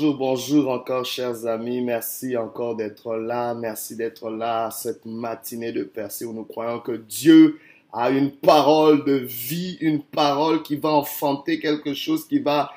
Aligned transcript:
Bonjour, 0.00 0.16
bonjour 0.16 0.70
encore 0.70 1.04
chers 1.04 1.46
amis. 1.46 1.80
Merci 1.80 2.36
encore 2.36 2.76
d'être 2.76 3.16
là. 3.16 3.52
Merci 3.54 3.96
d'être 3.96 4.30
là 4.30 4.70
cette 4.70 5.04
matinée 5.04 5.72
de 5.72 5.82
percée 5.82 6.24
où 6.24 6.32
nous 6.32 6.44
croyons 6.44 6.78
que 6.78 6.92
Dieu 6.92 7.58
a 7.92 8.08
une 8.10 8.30
parole 8.30 9.04
de 9.04 9.14
vie, 9.14 9.76
une 9.80 10.00
parole 10.00 10.62
qui 10.62 10.76
va 10.76 10.90
enfanter 10.90 11.58
quelque 11.58 11.94
chose 11.94 12.28
qui 12.28 12.38
va 12.38 12.70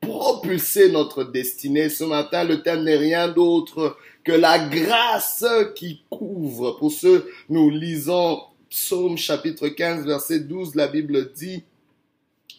propulser 0.00 0.92
notre 0.92 1.24
destinée. 1.24 1.88
Ce 1.88 2.04
matin, 2.04 2.44
le 2.44 2.62
thème 2.62 2.84
n'est 2.84 2.96
rien 2.96 3.26
d'autre 3.26 3.96
que 4.22 4.30
la 4.30 4.60
grâce 4.60 5.44
qui 5.74 6.04
couvre. 6.08 6.78
Pour 6.78 6.92
ce, 6.92 7.24
nous 7.48 7.68
lisons 7.68 8.42
Psaume 8.68 9.18
chapitre 9.18 9.66
15, 9.66 10.06
verset 10.06 10.38
12. 10.38 10.76
La 10.76 10.86
Bible 10.86 11.32
dit, 11.32 11.64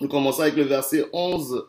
nous 0.02 0.10
commençons 0.10 0.42
avec 0.42 0.58
le 0.58 0.64
verset 0.64 1.06
11 1.14 1.64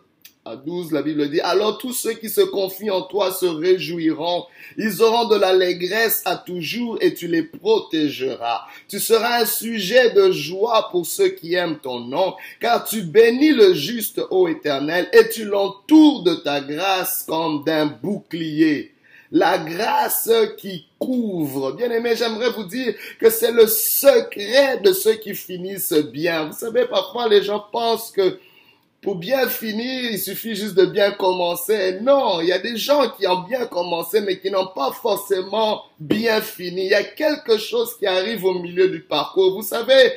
à 0.45 0.57
12, 0.57 0.91
la 0.91 1.03
Bible 1.03 1.31
dit, 1.31 1.41
alors 1.41 1.79
tous 1.79 1.93
ceux 1.93 2.15
qui 2.15 2.29
se 2.29 2.41
confient 2.41 2.91
en 2.91 3.03
toi 3.03 3.33
se 3.33 3.47
réjouiront. 3.47 4.47
Ils 4.77 5.01
auront 5.01 5.29
de 5.29 5.37
l'allégresse 5.37 6.23
à 6.25 6.37
toujours 6.37 6.99
et 7.01 7.15
tu 7.15 7.29
les 7.29 7.45
protégeras. 7.45 8.63
Tu 8.89 8.99
seras 8.99 9.43
un 9.43 9.47
sujet 9.47 10.11
de 10.11 10.33
joie 10.33 10.89
pour 10.91 11.07
ceux 11.07 11.29
qui 11.29 11.55
aiment 11.55 11.79
ton 11.79 12.01
nom, 12.01 12.35
car 12.61 12.85
tu 12.85 13.03
bénis 13.03 13.53
le 13.53 13.73
juste, 13.75 14.21
ô 14.31 14.49
éternel, 14.49 15.09
et 15.13 15.29
tu 15.29 15.45
l'entoures 15.45 16.25
de 16.25 16.35
ta 16.35 16.61
grâce 16.61 17.25
comme 17.29 17.63
d'un 17.65 17.87
bouclier. 17.87 18.95
La 19.31 19.59
grâce 19.59 20.29
qui 20.59 20.87
couvre. 20.99 21.73
Bien 21.73 21.91
aimé, 21.91 22.15
j'aimerais 22.17 22.51
vous 22.51 22.65
dire 22.65 22.95
que 23.19 23.31
c'est 23.31 23.53
le 23.53 23.67
secret 23.67 24.81
de 24.83 24.93
ceux 24.93 25.15
qui 25.15 25.35
finissent 25.35 25.93
bien. 25.93 26.47
Vous 26.47 26.59
savez, 26.59 26.85
parfois 26.87 27.29
les 27.29 27.43
gens 27.43 27.65
pensent 27.73 28.11
que 28.11 28.39
pour 29.03 29.17
bien 29.17 29.49
finir, 29.49 30.13
il 30.13 30.19
suffit 30.19 30.55
juste 30.55 30.77
de 30.77 30.87
bien 30.87 31.11
commencer. 31.11 31.99
Non, 32.01 32.41
il 32.41 32.47
y 32.47 32.53
a 32.53 32.61
des 32.61 32.77
gens 32.77 33.11
qui 33.11 33.27
ont 33.27 33.43
bien 33.43 33.67
commencé, 33.67 34.21
mais 34.21 34.39
qui 34.39 34.49
n'ont 34.49 34.69
pas 34.69 34.93
forcément 34.93 35.83
bien 35.99 36.41
fini. 36.41 36.85
Il 36.85 36.91
y 36.91 36.95
a 36.95 37.03
quelque 37.03 37.59
chose 37.59 37.99
qui 37.99 38.07
arrive 38.07 38.45
au 38.45 38.61
milieu 38.61 38.89
du 38.89 39.01
parcours. 39.01 39.55
Vous 39.55 39.63
savez, 39.63 40.13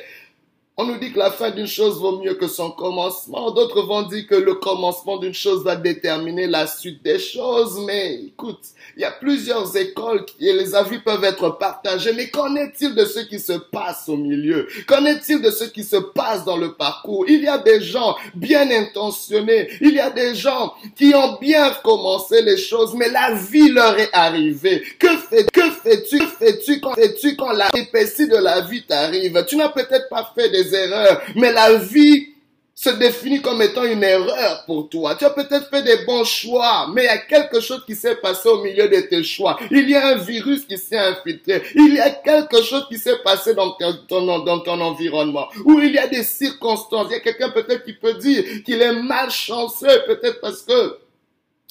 on 0.78 0.84
nous 0.84 0.98
dit 0.98 1.10
que 1.10 1.18
la 1.18 1.30
fin 1.30 1.50
d'une 1.50 1.66
chose 1.66 1.98
vaut 1.98 2.18
mieux 2.18 2.34
que 2.34 2.48
son 2.48 2.70
commencement. 2.70 3.50
D'autres 3.50 3.80
vont 3.80 4.02
dire 4.02 4.26
que 4.26 4.34
le 4.34 4.56
commencement 4.56 5.16
d'une 5.16 5.32
chose 5.32 5.64
va 5.64 5.74
déterminer 5.74 6.46
la 6.46 6.66
suite 6.66 7.02
des 7.02 7.18
choses. 7.18 7.80
Mais 7.86 8.16
écoute, 8.26 8.60
il 8.94 9.00
y 9.00 9.04
a 9.06 9.10
plusieurs 9.10 9.74
écoles 9.74 10.26
et 10.38 10.52
les 10.52 10.74
avis 10.74 10.98
peuvent 10.98 11.24
être 11.24 11.48
partagés. 11.48 12.12
Mais 12.12 12.28
qu'en 12.28 12.54
est-il 12.56 12.94
de 12.94 13.06
ce 13.06 13.20
qui 13.20 13.38
se 13.38 13.54
passe 13.54 14.06
au 14.10 14.18
milieu? 14.18 14.68
Qu'en 14.86 15.06
est-il 15.06 15.40
de 15.40 15.50
ce 15.50 15.64
qui 15.64 15.82
se 15.82 15.96
passe 15.96 16.44
dans 16.44 16.58
le 16.58 16.74
parcours? 16.74 17.24
Il 17.26 17.42
y 17.42 17.48
a 17.48 17.56
des 17.56 17.80
gens 17.80 18.14
bien 18.34 18.70
intentionnés. 18.70 19.70
Il 19.80 19.94
y 19.94 20.00
a 20.00 20.10
des 20.10 20.34
gens 20.34 20.74
qui 20.94 21.14
ont 21.14 21.38
bien 21.40 21.70
commencé 21.82 22.42
les 22.42 22.58
choses, 22.58 22.92
mais 22.94 23.08
la 23.08 23.32
vie 23.32 23.70
leur 23.70 23.98
est 23.98 24.12
arrivée. 24.12 24.82
Que 24.98 25.08
fais-tu 25.08 25.48
que 25.58 25.70
fais-tu 25.86 26.18
fais-tu 26.38 26.80
quand 26.80 26.94
fais-tu 26.94 27.36
quand 27.36 27.52
la 27.52 27.70
épaissie 27.74 28.28
de 28.28 28.36
la 28.36 28.62
vie 28.62 28.82
t'arrive? 28.82 29.44
Tu 29.46 29.56
n'as 29.56 29.68
peut-être 29.68 30.08
pas 30.08 30.32
fait 30.34 30.50
des 30.50 30.74
erreurs, 30.74 31.22
mais 31.36 31.52
la 31.52 31.74
vie 31.74 32.28
se 32.74 32.90
définit 32.90 33.40
comme 33.40 33.62
étant 33.62 33.84
une 33.84 34.04
erreur 34.04 34.64
pour 34.66 34.90
toi. 34.90 35.14
Tu 35.14 35.24
as 35.24 35.30
peut-être 35.30 35.70
fait 35.70 35.82
des 35.82 36.04
bons 36.04 36.24
choix, 36.24 36.88
mais 36.92 37.04
il 37.04 37.06
y 37.06 37.08
a 37.08 37.18
quelque 37.18 37.58
chose 37.58 37.82
qui 37.86 37.94
s'est 37.94 38.16
passé 38.16 38.50
au 38.50 38.62
milieu 38.62 38.86
de 38.86 39.00
tes 39.00 39.22
choix. 39.22 39.58
Il 39.70 39.88
y 39.88 39.94
a 39.94 40.08
un 40.08 40.16
virus 40.16 40.66
qui 40.66 40.76
s'est 40.76 40.98
infiltré. 40.98 41.62
Il 41.74 41.94
y 41.94 42.00
a 42.00 42.10
quelque 42.10 42.62
chose 42.62 42.86
qui 42.90 42.98
s'est 42.98 43.16
passé 43.24 43.54
dans 43.54 43.70
ton, 43.70 44.44
dans 44.44 44.60
ton 44.60 44.78
environnement. 44.78 45.48
Ou 45.64 45.80
il 45.80 45.92
y 45.92 45.98
a 45.98 46.06
des 46.06 46.22
circonstances. 46.22 47.06
Il 47.08 47.12
y 47.12 47.16
a 47.16 47.20
quelqu'un 47.20 47.48
peut-être 47.48 47.82
qui 47.82 47.94
peut 47.94 48.14
dire 48.14 48.44
qu'il 48.62 48.82
est 48.82 48.92
malchanceux, 48.92 50.02
peut-être 50.06 50.42
parce 50.42 50.60
que 50.60 50.98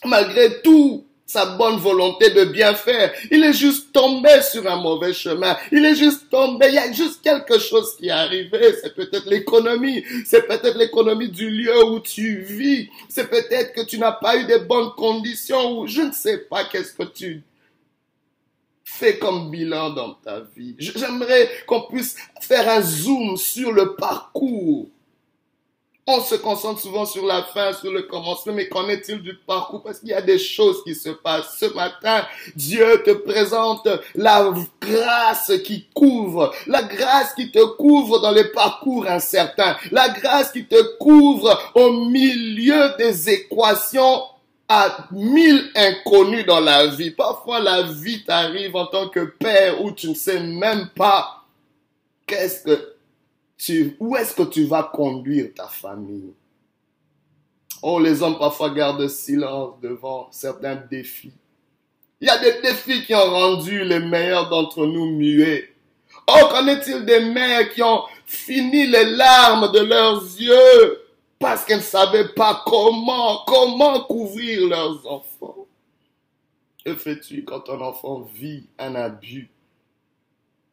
malgré 0.06 0.60
tout, 0.64 1.06
sa 1.26 1.58
bonne 1.58 1.78
volonté 1.78 2.30
de 2.30 2.46
bien 2.46 2.76
faire. 2.76 3.12
Il 3.32 3.44
est 3.44 3.54
juste 3.54 3.92
tombé 3.92 4.42
sur 4.42 4.70
un 4.70 4.78
mauvais 4.78 5.14
chemin. 5.14 5.58
Il 5.72 5.84
est 5.84 5.96
juste 5.96 6.30
tombé. 6.30 6.68
Il 6.70 6.76
y 6.76 6.78
a 6.78 6.92
juste 6.92 7.22
quelque 7.22 7.58
chose 7.60 7.96
qui 7.98 8.08
est 8.08 8.12
arrivé. 8.12 8.76
C'est 8.82 8.96
peut-être 8.96 9.26
l'économie. 9.26 10.04
C'est 10.26 10.48
peut-être 10.48 10.78
l'économie 10.78 11.30
du 11.30 11.50
lieu 11.50 11.84
où 11.86 12.00
tu 12.00 12.42
vis. 12.42 12.90
C'est 13.10 13.30
peut-être 13.30 13.74
que 13.74 13.82
tu 13.82 13.98
n'as 13.98 14.12
pas 14.12 14.38
eu 14.38 14.46
de 14.46 14.58
bonnes 14.58 14.92
conditions 14.96 15.80
ou 15.80 15.88
je 15.88 16.02
ne 16.02 16.12
sais 16.12 16.38
pas 16.38 16.66
qu'est-ce 16.66 16.94
que 16.94 17.04
tu 17.04 17.44
fais 18.84 19.18
comme 19.18 19.50
bilan 19.50 19.90
dans 19.90 20.14
ta 20.14 20.42
vie? 20.56 20.76
J'aimerais 20.78 21.50
qu'on 21.66 21.82
puisse 21.88 22.16
faire 22.40 22.70
un 22.70 22.82
zoom 22.82 23.36
sur 23.36 23.72
le 23.72 23.96
parcours 23.96 24.88
on 26.08 26.22
se 26.22 26.36
concentre 26.36 26.80
souvent 26.80 27.06
sur 27.06 27.26
la 27.26 27.42
fin, 27.44 27.74
sur 27.74 27.92
le 27.92 28.04
commencement, 28.04 28.54
mais 28.54 28.68
qu'en 28.68 28.88
est-il 28.88 29.22
du 29.24 29.36
parcours? 29.36 29.82
Parce 29.82 30.00
qu'il 30.00 30.10
y 30.10 30.14
a 30.14 30.22
des 30.22 30.38
choses 30.38 30.84
qui 30.84 30.94
se 30.94 31.10
passent. 31.10 31.58
Ce 31.60 31.66
matin, 31.74 32.24
Dieu 32.56 33.02
te 33.04 33.12
présente 33.12 33.88
la 34.14 34.54
grâce 34.80 35.52
qui 35.64 35.88
couvre, 35.96 36.54
la 36.68 36.84
grâce 36.84 37.34
qui 37.34 37.52
te 37.52 37.64
couvre 37.78 38.20
dans 38.20 38.32
les 38.32 38.52
parcours 38.52 39.08
incertains, 39.08 39.76
la 39.92 40.10
grâce 40.10 40.52
qui 40.52 40.66
te 40.66 40.98
couvre 40.98 41.72
au 41.74 41.92
milieu 41.92 42.96
des 43.00 43.32
équations 43.32 44.26
à 44.70 45.08
mille 45.12 45.72
inconnus 45.76 46.46
dans 46.46 46.60
la 46.60 46.86
vie. 46.88 47.12
Parfois, 47.12 47.60
la 47.60 47.82
vie 47.82 48.24
t'arrive 48.24 48.76
en 48.76 48.86
tant 48.86 49.10
que 49.10 49.22
père 49.40 49.84
où 49.84 49.92
tu 49.92 50.10
ne 50.10 50.16
sais 50.16 50.40
même 50.40 50.90
pas 50.96 51.46
qu'est-ce 52.28 52.64
que 52.64 52.95
où 54.00 54.16
est-ce 54.16 54.36
que 54.36 54.44
tu 54.44 54.66
vas 54.66 54.84
conduire 54.84 55.54
ta 55.56 55.68
famille? 55.68 56.34
Oh, 57.82 58.00
les 58.00 58.22
hommes 58.22 58.38
parfois 58.38 58.70
gardent 58.72 59.08
silence 59.08 59.80
devant 59.82 60.28
certains 60.32 60.76
défis. 60.76 61.34
Il 62.20 62.28
y 62.28 62.30
a 62.30 62.38
des 62.38 62.62
défis 62.62 63.06
qui 63.06 63.14
ont 63.14 63.30
rendu 63.30 63.84
les 63.84 64.00
meilleurs 64.00 64.50
d'entre 64.50 64.86
nous 64.86 65.12
muets. 65.12 65.70
Oh, 66.28 66.48
qu'en 66.50 66.68
est-il 66.68 67.06
des 67.06 67.20
mères 67.20 67.72
qui 67.74 67.84
ont 67.84 68.04
fini 68.26 68.88
les 68.88 69.06
larmes 69.16 69.72
de 69.72 69.80
leurs 69.80 70.24
yeux 70.24 71.02
parce 71.40 71.66
qu'elles 71.66 71.78
ne 71.78 71.84
savaient 71.84 72.30
pas 72.30 72.64
comment, 72.66 73.44
comment 73.46 74.02
couvrir 74.06 74.68
leurs 74.68 75.06
enfants? 75.06 75.68
Que 76.84 76.96
fais-tu 76.96 77.44
quand 77.44 77.62
ton 77.62 77.82
enfant 77.82 78.22
vit 78.22 78.68
un 78.80 78.96
abus 78.96 79.52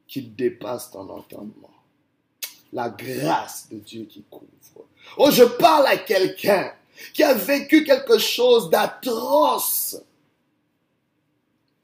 qui 0.07 0.23
dépasse 0.23 0.91
ton 0.91 1.09
entendement? 1.11 1.72
La 2.73 2.89
grâce 2.89 3.69
de 3.71 3.79
Dieu 3.79 4.05
qui 4.05 4.25
couvre. 4.31 4.47
Oh, 5.17 5.31
je 5.31 5.45
parle 5.45 5.87
à 5.87 5.97
quelqu'un 5.97 6.73
qui 7.13 7.23
a 7.23 7.35
vécu 7.35 7.85
quelque 7.85 8.19
chose 8.19 8.71
d'atroce. 8.71 9.97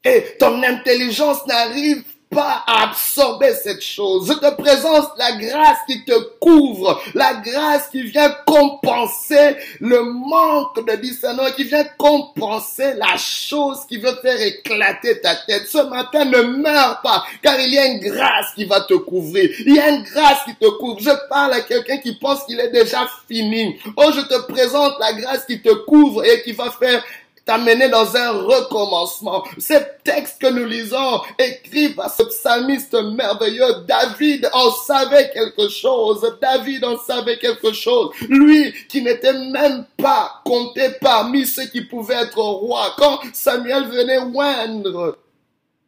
Et 0.04 0.36
ton 0.38 0.62
intelligence 0.62 1.46
n'arrive 1.46 2.04
pas 2.30 2.64
absorber 2.66 3.52
cette 3.54 3.82
chose. 3.82 4.28
Je 4.28 4.34
te 4.34 4.54
présente 4.54 5.10
la 5.16 5.32
grâce 5.36 5.78
qui 5.88 6.04
te 6.04 6.12
couvre, 6.40 7.00
la 7.14 7.34
grâce 7.34 7.88
qui 7.88 8.02
vient 8.02 8.30
compenser 8.46 9.56
le 9.80 10.02
manque 10.02 10.86
de 10.86 10.96
discernement, 10.96 11.50
qui 11.56 11.64
vient 11.64 11.84
compenser 11.96 12.94
la 12.94 13.16
chose 13.16 13.80
qui 13.88 13.98
veut 13.98 14.16
faire 14.22 14.40
éclater 14.40 15.20
ta 15.20 15.36
tête. 15.36 15.68
Ce 15.68 15.78
matin, 15.88 16.24
ne 16.24 16.42
meurs 16.42 17.00
pas, 17.02 17.24
car 17.42 17.58
il 17.60 17.72
y 17.72 17.78
a 17.78 17.86
une 17.86 18.00
grâce 18.00 18.52
qui 18.54 18.64
va 18.64 18.82
te 18.82 18.94
couvrir. 18.94 19.50
Il 19.66 19.74
y 19.74 19.80
a 19.80 19.88
une 19.88 20.02
grâce 20.02 20.44
qui 20.44 20.54
te 20.54 20.68
couvre. 20.78 21.00
Je 21.00 21.28
parle 21.28 21.54
à 21.54 21.60
quelqu'un 21.60 21.98
qui 21.98 22.14
pense 22.14 22.44
qu'il 22.44 22.60
est 22.60 22.70
déjà 22.70 23.08
fini. 23.28 23.78
Oh, 23.96 24.10
je 24.14 24.20
te 24.20 24.52
présente 24.52 24.94
la 25.00 25.12
grâce 25.14 25.46
qui 25.46 25.60
te 25.60 25.72
couvre 25.84 26.24
et 26.24 26.42
qui 26.42 26.52
va 26.52 26.70
faire 26.70 27.02
t'amener 27.48 27.88
dans 27.88 28.14
un 28.14 28.32
recommencement. 28.32 29.42
Ces 29.56 29.80
textes 30.04 30.38
que 30.38 30.48
nous 30.48 30.66
lisons, 30.66 31.22
écrits 31.38 31.88
par 31.94 32.14
ce 32.14 32.22
psalmiste 32.24 32.92
merveilleux, 32.92 33.86
David 33.88 34.50
en 34.52 34.70
savait 34.70 35.30
quelque 35.30 35.70
chose. 35.70 36.30
David 36.42 36.84
en 36.84 36.98
savait 36.98 37.38
quelque 37.38 37.72
chose. 37.72 38.10
Lui 38.28 38.74
qui 38.90 39.00
n'était 39.00 39.32
même 39.32 39.86
pas 39.96 40.42
compté 40.44 40.90
parmi 41.00 41.46
ceux 41.46 41.64
qui 41.64 41.80
pouvaient 41.80 42.22
être 42.22 42.38
roi. 42.38 42.94
Quand 42.98 43.20
Samuel 43.32 43.84
venait 43.84 44.18
oindre 44.18 45.16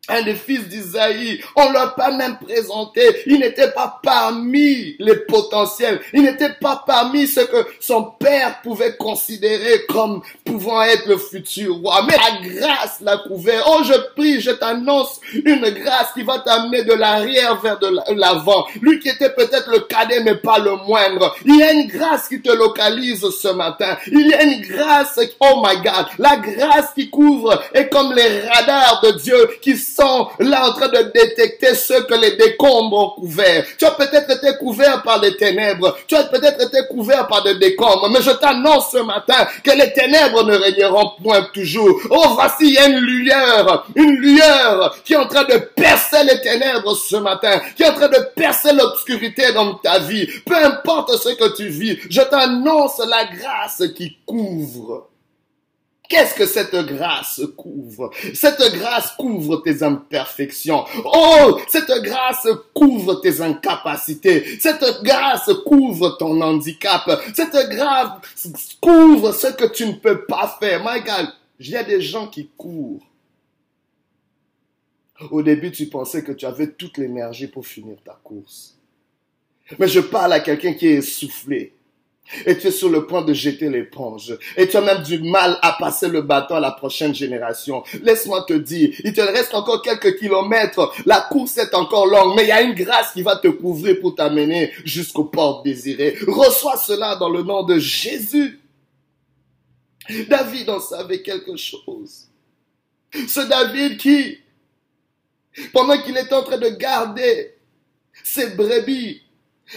un 0.09 0.23
des 0.23 0.35
fils 0.35 0.69
d'Isaïe. 0.69 1.41
On 1.57 1.71
l'a 1.73 1.89
pas 1.89 2.11
même 2.11 2.39
présenté. 2.39 3.03
Il 3.27 3.41
n'était 3.41 3.71
pas 3.71 4.01
parmi 4.03 4.97
les 4.99 5.17
potentiels. 5.17 6.01
Il 6.13 6.23
n'était 6.23 6.55
pas 6.61 6.83
parmi 6.87 7.27
ce 7.27 7.41
que 7.41 7.67
son 7.81 8.05
père 8.19 8.61
pouvait 8.63 8.97
considérer 8.97 9.85
comme 9.89 10.23
pouvant 10.45 10.83
être 10.83 11.07
le 11.07 11.19
futur 11.19 11.77
roi. 11.77 12.07
Mais 12.07 12.17
la 12.17 12.49
grâce 12.49 13.01
l'a 13.03 13.19
couvert. 13.19 13.63
Oh, 13.69 13.83
je 13.85 13.95
prie, 14.15 14.41
je 14.41 14.51
t'annonce 14.51 15.21
une 15.33 15.69
grâce 15.71 16.13
qui 16.15 16.23
va 16.23 16.39
t'amener 16.39 16.83
de 16.85 16.95
l'arrière 16.95 17.61
vers 17.61 17.79
de 17.79 18.15
l'avant. 18.15 18.67
Lui 18.81 18.99
qui 19.01 19.09
était 19.09 19.31
peut-être 19.31 19.71
le 19.71 19.81
cadet, 19.81 20.23
mais 20.23 20.37
pas 20.37 20.59
le 20.59 20.77
moindre. 20.87 21.35
Il 21.45 21.57
y 21.57 21.63
a 21.63 21.73
une 21.73 21.87
grâce 21.87 22.29
qui 22.29 22.41
te 22.41 22.51
localise 22.51 23.29
ce 23.31 23.49
matin. 23.49 23.97
Il 24.07 24.27
y 24.27 24.35
a 24.35 24.43
une 24.43 24.61
grâce, 24.63 25.21
oh 25.41 25.63
my 25.65 25.77
God, 25.83 26.07
la 26.19 26.37
grâce 26.37 26.95
qui 26.95 27.11
couvre 27.11 27.63
est 27.75 27.89
comme 27.89 28.13
les 28.15 28.41
radars 28.41 29.01
de 29.03 29.13
Dieu 29.19 29.51
qui 29.61 29.77
là 30.39 30.69
en 30.69 30.73
train 30.73 30.89
de 30.89 31.11
détecter 31.13 31.75
ce 31.75 32.03
que 32.03 32.15
les 32.15 32.37
décombres 32.37 32.97
ont 32.97 33.21
couvert. 33.21 33.65
Tu 33.79 33.85
as 33.85 33.93
peut-être 33.93 34.31
été 34.31 34.57
couvert 34.59 35.03
par 35.03 35.21
les 35.21 35.37
ténèbres. 35.37 35.97
Tu 36.07 36.15
as 36.15 36.25
peut-être 36.25 36.63
été 36.63 36.79
couvert 36.89 37.27
par 37.27 37.43
des 37.43 37.55
décombres. 37.57 38.09
Mais 38.11 38.23
je 38.23 38.31
t'annonce 38.31 38.93
ce 38.93 38.99
matin 38.99 39.47
que 39.63 39.71
les 39.71 39.93
ténèbres 39.93 40.45
ne 40.45 40.57
régneront 40.57 41.13
point 41.23 41.47
toujours. 41.53 42.01
Oh, 42.11 42.25
voici, 42.35 42.77
une 42.77 42.99
lueur, 42.99 43.87
une 43.95 44.17
lueur 44.17 44.97
qui 45.05 45.15
est 45.15 45.17
en 45.17 45.27
train 45.27 45.45
de 45.45 45.59
percer 45.59 46.25
les 46.25 46.41
ténèbres 46.41 46.95
ce 46.95 47.17
matin, 47.17 47.61
qui 47.77 47.83
est 47.83 47.89
en 47.89 47.95
train 47.95 48.09
de 48.09 48.29
percer 48.35 48.73
l'obscurité 48.73 49.53
dans 49.53 49.75
ta 49.75 49.99
vie. 49.99 50.27
Peu 50.47 50.57
importe 50.57 51.17
ce 51.17 51.31
que 51.31 51.57
tu 51.57 51.69
vis, 51.69 51.99
je 52.09 52.23
t'annonce 52.23 52.99
la 52.99 53.25
grâce 53.25 53.83
qui 53.95 54.17
couvre. 54.27 55.10
Qu'est-ce 56.11 56.35
que 56.35 56.45
cette 56.45 56.75
grâce 56.75 57.41
couvre? 57.57 58.11
Cette 58.35 58.61
grâce 58.75 59.13
couvre 59.13 59.59
tes 59.59 59.85
imperfections. 59.85 60.85
Oh, 61.05 61.61
cette 61.69 61.93
grâce 62.03 62.49
couvre 62.75 63.21
tes 63.21 63.41
incapacités. 63.41 64.59
Cette 64.59 64.85
grâce 65.05 65.49
couvre 65.65 66.17
ton 66.19 66.41
handicap. 66.41 67.09
Cette 67.33 67.57
grâce 67.71 68.11
couvre 68.81 69.31
ce 69.31 69.47
que 69.53 69.67
tu 69.67 69.87
ne 69.87 69.93
peux 69.93 70.25
pas 70.25 70.57
faire. 70.59 70.83
My 70.85 71.01
God, 71.01 71.29
il 71.61 71.71
y 71.71 71.77
a 71.77 71.85
des 71.85 72.03
gens 72.03 72.27
qui 72.27 72.51
courent. 72.57 73.07
Au 75.31 75.43
début, 75.43 75.71
tu 75.71 75.87
pensais 75.87 76.25
que 76.25 76.33
tu 76.33 76.45
avais 76.45 76.73
toute 76.73 76.99
l'énergie 76.99 77.47
pour 77.47 77.65
finir 77.65 77.99
ta 78.05 78.19
course. 78.25 78.77
Mais 79.79 79.87
je 79.87 80.01
parle 80.01 80.33
à 80.33 80.41
quelqu'un 80.41 80.73
qui 80.73 80.89
est 80.89 80.95
essoufflé. 80.95 81.73
Et 82.47 82.57
tu 82.59 82.69
es 82.69 82.71
sur 82.71 82.89
le 82.89 83.07
point 83.07 83.23
de 83.23 83.33
jeter 83.33 83.69
l'éponge. 83.69 84.37
Et 84.57 84.69
tu 84.69 84.77
as 84.77 84.81
même 84.81 85.03
du 85.03 85.19
mal 85.19 85.59
à 85.63 85.77
passer 85.79 86.09
le 86.09 86.23
bâton 86.23 86.55
à 86.55 86.61
la 86.61 86.71
prochaine 86.71 87.15
génération. 87.15 87.83
Laisse-moi 88.03 88.45
te 88.47 88.55
dire, 88.55 88.95
il 89.05 89.13
te 89.13 89.21
reste 89.21 89.55
encore 89.55 89.83
quelques 89.83 90.19
kilomètres. 90.19 90.93
La 91.07 91.21
course 91.21 91.59
est 91.59 91.75
encore 91.75 92.07
longue, 92.07 92.35
mais 92.37 92.45
il 92.45 92.49
y 92.49 92.53
a 92.53 92.63
une 92.63 92.75
grâce 92.75 93.13
qui 93.13 93.23
va 93.23 93.37
te 93.37 93.49
couvrir 93.49 94.01
pour 94.01 94.15
t'amener 94.15 94.73
jusqu'aux 94.85 95.25
portes 95.25 95.65
désirées. 95.65 96.17
Reçois 96.27 96.77
cela 96.77 97.17
dans 97.17 97.29
le 97.29 97.43
nom 97.43 97.63
de 97.63 97.79
Jésus. 97.79 98.61
David 100.29 100.71
en 100.71 100.81
savait 100.81 101.23
quelque 101.23 101.57
chose. 101.57 102.29
Ce 103.13 103.41
David 103.41 103.99
qui, 103.99 104.39
pendant 105.73 106.01
qu'il 106.01 106.17
est 106.17 106.33
en 106.33 106.43
train 106.43 106.59
de 106.59 106.69
garder 106.69 107.55
ses 108.23 108.51
brebis, 108.51 109.23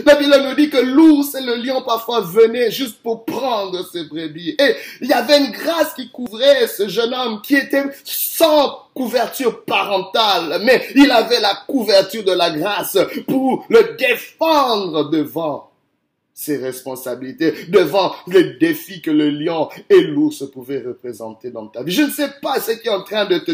la 0.06 0.16
Bible 0.16 0.36
nous 0.44 0.56
dit 0.56 0.70
que 0.70 0.78
l'ours 0.78 1.36
et 1.36 1.42
le 1.42 1.56
lion 1.56 1.82
parfois 1.84 2.22
venaient 2.22 2.72
juste 2.72 3.02
pour 3.04 3.26
prendre 3.26 3.86
ses 3.92 4.06
brebis. 4.06 4.56
Et 4.60 4.76
il 5.02 5.08
y 5.08 5.14
avait 5.14 5.40
une 5.40 5.52
grâce 5.52 5.94
qui 5.94 6.10
couvrait 6.10 6.68
ce 6.68 6.88
jeune 6.88 7.14
homme 7.14 7.42
qui 7.42 7.56
était 7.56 7.84
sans 8.04 8.80
couverture 8.94 9.64
parentale, 9.66 10.62
mais 10.64 10.88
il 10.96 11.12
avait 11.12 11.40
la 11.40 11.56
couverture 11.68 12.24
de 12.24 12.32
la 12.32 12.52
grâce 12.52 12.98
pour 13.28 13.66
le 13.70 13.96
défendre 13.98 15.10
devant 15.10 15.73
ses 16.44 16.58
responsabilités, 16.58 17.54
devant 17.70 18.14
les 18.28 18.56
défis 18.56 19.02
que 19.02 19.12
le 19.12 19.30
lion 19.30 19.70
et 19.90 20.02
l'ours 20.02 20.44
pouvaient 20.52 20.84
représenter 20.86 21.52
dans 21.52 21.68
ta 21.68 21.84
vie. 21.84 21.94
Je 21.94 22.02
ne 22.02 22.10
sais 22.10 22.30
pas 22.42 22.60
ce 22.60 22.72
qui 22.72 22.88
est 22.88 22.92
en 22.92 23.04
train 23.04 23.26
de, 23.26 23.38
te, 23.38 23.52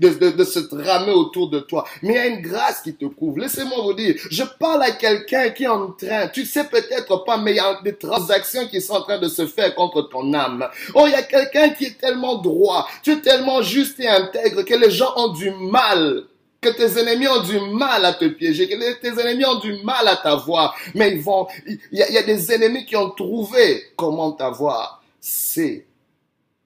de, 0.00 0.30
de, 0.30 0.44
se 0.44 0.58
tramer 0.58 1.12
autour 1.12 1.50
de 1.50 1.60
toi, 1.60 1.84
mais 2.02 2.10
il 2.10 2.14
y 2.16 2.18
a 2.18 2.26
une 2.26 2.40
grâce 2.40 2.82
qui 2.82 2.94
te 2.94 3.04
couvre. 3.04 3.38
Laissez-moi 3.38 3.78
vous 3.82 3.94
dire, 3.94 4.16
je 4.30 4.42
parle 4.58 4.82
à 4.82 4.90
quelqu'un 4.90 5.50
qui 5.50 5.64
est 5.64 5.68
en 5.68 5.92
train, 5.92 6.28
tu 6.28 6.44
sais 6.44 6.64
peut-être 6.64 7.24
pas, 7.24 7.36
mais 7.36 7.52
il 7.52 7.56
y 7.56 7.60
a 7.60 7.80
des 7.84 7.94
transactions 7.94 8.66
qui 8.66 8.80
sont 8.80 8.94
en 8.94 9.02
train 9.02 9.18
de 9.18 9.28
se 9.28 9.46
faire 9.46 9.74
contre 9.76 10.02
ton 10.02 10.34
âme. 10.34 10.68
Oh, 10.94 11.04
il 11.06 11.12
y 11.12 11.14
a 11.14 11.22
quelqu'un 11.22 11.70
qui 11.70 11.86
est 11.86 11.98
tellement 11.98 12.38
droit, 12.38 12.88
tu 13.04 13.12
es 13.12 13.20
tellement 13.20 13.62
juste 13.62 14.00
et 14.00 14.08
intègre 14.08 14.62
que 14.62 14.74
les 14.74 14.90
gens 14.90 15.12
ont 15.16 15.32
du 15.32 15.50
mal 15.52 16.24
que 16.62 16.68
tes 16.68 16.96
ennemis 16.96 17.26
ont 17.26 17.42
du 17.42 17.58
mal 17.58 18.04
à 18.04 18.14
te 18.14 18.24
piéger, 18.24 18.68
que 18.68 19.00
tes 19.00 19.20
ennemis 19.20 19.44
ont 19.44 19.58
du 19.58 19.82
mal 19.82 20.06
à 20.06 20.16
t'avoir, 20.16 20.74
mais 20.94 21.12
ils 21.12 21.20
vont, 21.20 21.48
il 21.66 21.78
y, 21.90 22.02
a, 22.02 22.22
des 22.22 22.52
ennemis 22.52 22.86
qui 22.86 22.94
ont 22.96 23.10
trouvé 23.10 23.82
comment 23.96 24.30
t'avoir. 24.32 25.02
C'est 25.20 25.84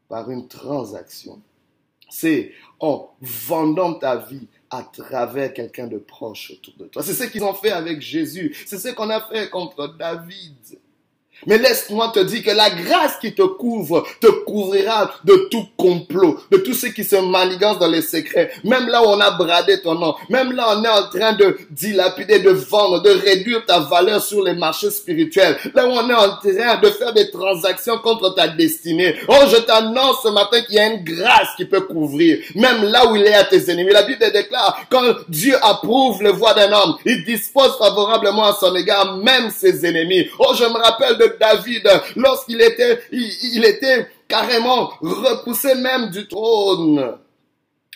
par 0.09 0.31
une 0.31 0.47
transaction. 0.47 1.41
C'est 2.11 2.53
en 2.79 3.11
vendant 3.21 3.95
ta 3.95 4.17
vie 4.17 4.47
à 4.69 4.83
travers 4.83 5.53
quelqu'un 5.55 5.87
de 5.87 5.99
proche 5.99 6.53
autour 6.53 6.75
de 6.77 6.87
toi. 6.89 7.03
C'est 7.03 7.15
ce 7.15 7.25
qu'ils 7.25 7.43
ont 7.43 7.55
fait 7.55 7.73
avec 7.73 8.03
Jésus. 8.03 8.55
C'est 8.67 8.79
ce 8.79 8.89
qu'on 8.89 9.09
a 9.09 9.23
fait 9.23 9.49
contre 9.49 9.97
David. 9.97 10.79
Mais 11.47 11.59
laisse-moi 11.59 12.11
te 12.15 12.21
dire 12.21 12.43
que 12.43 12.50
la 12.50 12.71
grâce 12.71 13.19
qui 13.21 13.35
te 13.35 13.43
couvre 13.43 14.05
te 14.21 14.27
couvrira 14.27 15.12
de 15.25 15.49
tout 15.50 15.67
complot, 15.77 16.41
de 16.50 16.59
tout 16.59 16.75
ce 16.75 16.87
qui 16.87 17.05
se 17.05 17.17
manigance 17.17 17.79
dans 17.79 17.88
les 17.88 18.03
secrets. 18.03 18.50
Même 18.65 18.88
là 18.88 19.03
où 19.03 19.06
on 19.06 19.21
a 19.21 19.31
bradé 19.33 19.81
ton 19.83 19.94
nom, 19.94 20.15
même 20.29 20.53
là 20.53 20.69
où 20.69 20.79
on 20.79 20.85
est 20.85 20.88
en 20.88 21.09
train 21.09 21.33
de 21.35 21.56
dilapider, 21.71 22.41
de 22.41 22.50
vendre, 22.50 23.03
de 23.03 23.11
réduire 23.11 23.65
ta 23.67 23.81
valeur 23.81 24.23
sur 24.23 24.43
les 24.43 24.55
marchés 24.55 24.91
spirituels. 24.91 25.56
Là 25.75 25.87
où 25.87 25.91
on 25.91 26.09
est 26.09 26.15
en 26.15 26.37
train 26.37 26.81
de 26.81 26.91
faire 26.91 27.12
des 27.12 27.31
transactions 27.31 27.99
contre 27.99 28.35
ta 28.35 28.49
destinée. 28.49 29.15
Oh, 29.29 29.44
je 29.50 29.56
t'annonce 29.59 30.23
ce 30.23 30.29
matin 30.29 30.61
qu'il 30.62 30.77
y 30.77 30.79
a 30.79 30.87
une 30.87 31.05
grâce 31.05 31.49
qui 31.56 31.65
peut 31.65 31.83
couvrir. 31.83 32.38
Même 32.55 32.85
là 32.85 33.11
où 33.11 33.17
il 33.17 33.23
est 33.23 33.35
à 33.35 33.44
tes 33.44 33.71
ennemis. 33.71 33.93
La 33.93 34.03
Bible 34.03 34.25
déclare, 34.33 34.81
quand 34.91 35.03
Dieu 35.29 35.55
approuve 35.62 36.23
le 36.23 36.31
voix 36.31 36.55
d'un 36.55 36.73
homme, 36.73 36.97
il 37.05 37.25
dispose 37.25 37.77
favorablement 37.79 38.44
à 38.44 38.56
son 38.59 38.75
égard 38.75 39.17
même 39.19 39.50
ses 39.50 39.87
ennemis. 39.87 40.29
Oh, 40.38 40.53
je 40.59 40.65
me 40.65 40.79
rappelle 40.79 41.19
de 41.19 41.25
David 41.38 41.88
lorsqu'il 42.17 42.61
était, 42.61 43.00
il, 43.12 43.64
était 43.64 44.06
carrément 44.28 44.93
repoussé 45.00 45.75
même 45.75 46.11
du 46.11 46.26
trône 46.28 47.17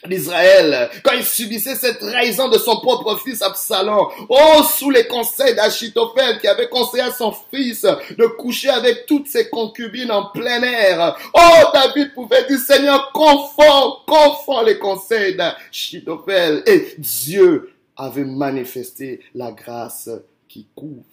d'Israël, 0.06 0.88
quand 1.04 1.12
il 1.12 1.24
subissait 1.24 1.74
cette 1.74 1.98
trahison 1.98 2.48
de 2.48 2.56
son 2.56 2.80
propre 2.80 3.16
fils 3.16 3.42
Absalom, 3.42 4.06
oh, 4.28 4.62
sous 4.62 4.90
les 4.90 5.06
conseils 5.06 5.54
d'Achitophel 5.54 6.38
qui 6.38 6.48
avait 6.48 6.68
conseillé 6.68 7.02
à 7.02 7.12
son 7.12 7.34
fils 7.52 7.82
de 7.82 8.26
coucher 8.38 8.70
avec 8.70 9.06
toutes 9.06 9.28
ses 9.28 9.50
concubines 9.50 10.10
en 10.10 10.30
plein 10.30 10.62
air, 10.62 11.18
oh, 11.34 11.66
David 11.74 12.14
pouvait 12.14 12.46
dire, 12.48 12.58
Seigneur, 12.58 13.12
confond, 13.12 13.96
confond 14.06 14.62
les 14.62 14.78
conseils 14.78 15.36
d'Achitophel. 15.36 16.62
Et 16.66 16.94
Dieu 16.96 17.74
avait 17.96 18.24
manifesté 18.24 19.20
la 19.34 19.52
grâce 19.52 20.08
qui 20.48 20.66
couvre 20.74 21.04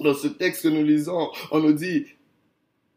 dans 0.00 0.14
ce 0.14 0.28
texte 0.28 0.62
que 0.62 0.68
nous 0.68 0.84
lisons, 0.84 1.30
on 1.50 1.60
nous 1.60 1.72
dit, 1.72 2.06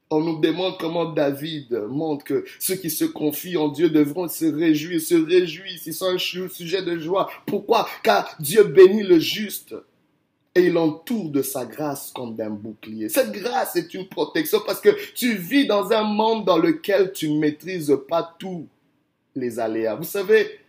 on 0.10 0.22
nous 0.22 0.40
demande 0.40 0.78
comment 0.80 1.06
David 1.06 1.84
montre 1.90 2.24
que 2.24 2.46
ceux 2.60 2.76
qui 2.76 2.90
se 2.90 3.06
confient 3.06 3.58
en 3.58 3.68
Dieu 3.68 3.90
devront 3.90 4.28
se 4.28 4.46
réjouir, 4.46 5.02
se 5.02 5.16
réjouir, 5.16 5.78
sont 5.92 6.14
un 6.14 6.18
sujet 6.18 6.82
de 6.82 6.98
joie. 6.98 7.30
Pourquoi? 7.46 7.88
Car 8.04 8.36
Dieu 8.40 8.64
bénit 8.64 9.04
le 9.04 9.20
juste 9.20 9.76
et 10.56 10.68
il 10.68 10.78
entoure 10.78 11.30
de 11.30 11.42
sa 11.42 11.66
grâce 11.66 12.12
comme 12.12 12.36
d'un 12.36 12.50
bouclier. 12.50 13.10
Cette 13.10 13.32
grâce 13.32 13.76
est 13.76 13.94
une 13.94 14.08
protection 14.08 14.60
parce 14.66 14.82
que 14.82 14.90
tu 15.14 15.36
vis 15.36 15.68
dans 15.68 15.92
un 15.92 16.04
monde 16.04 16.46
dans 16.46 16.58
lequel 16.58 17.12
tu 17.12 17.30
ne 17.30 17.38
maîtrises 17.38 17.96
pas 18.10 18.36
tous 18.40 18.68
les 19.36 19.60
aléas. 19.60 19.96
Vous 19.96 20.04
savez, 20.04 20.60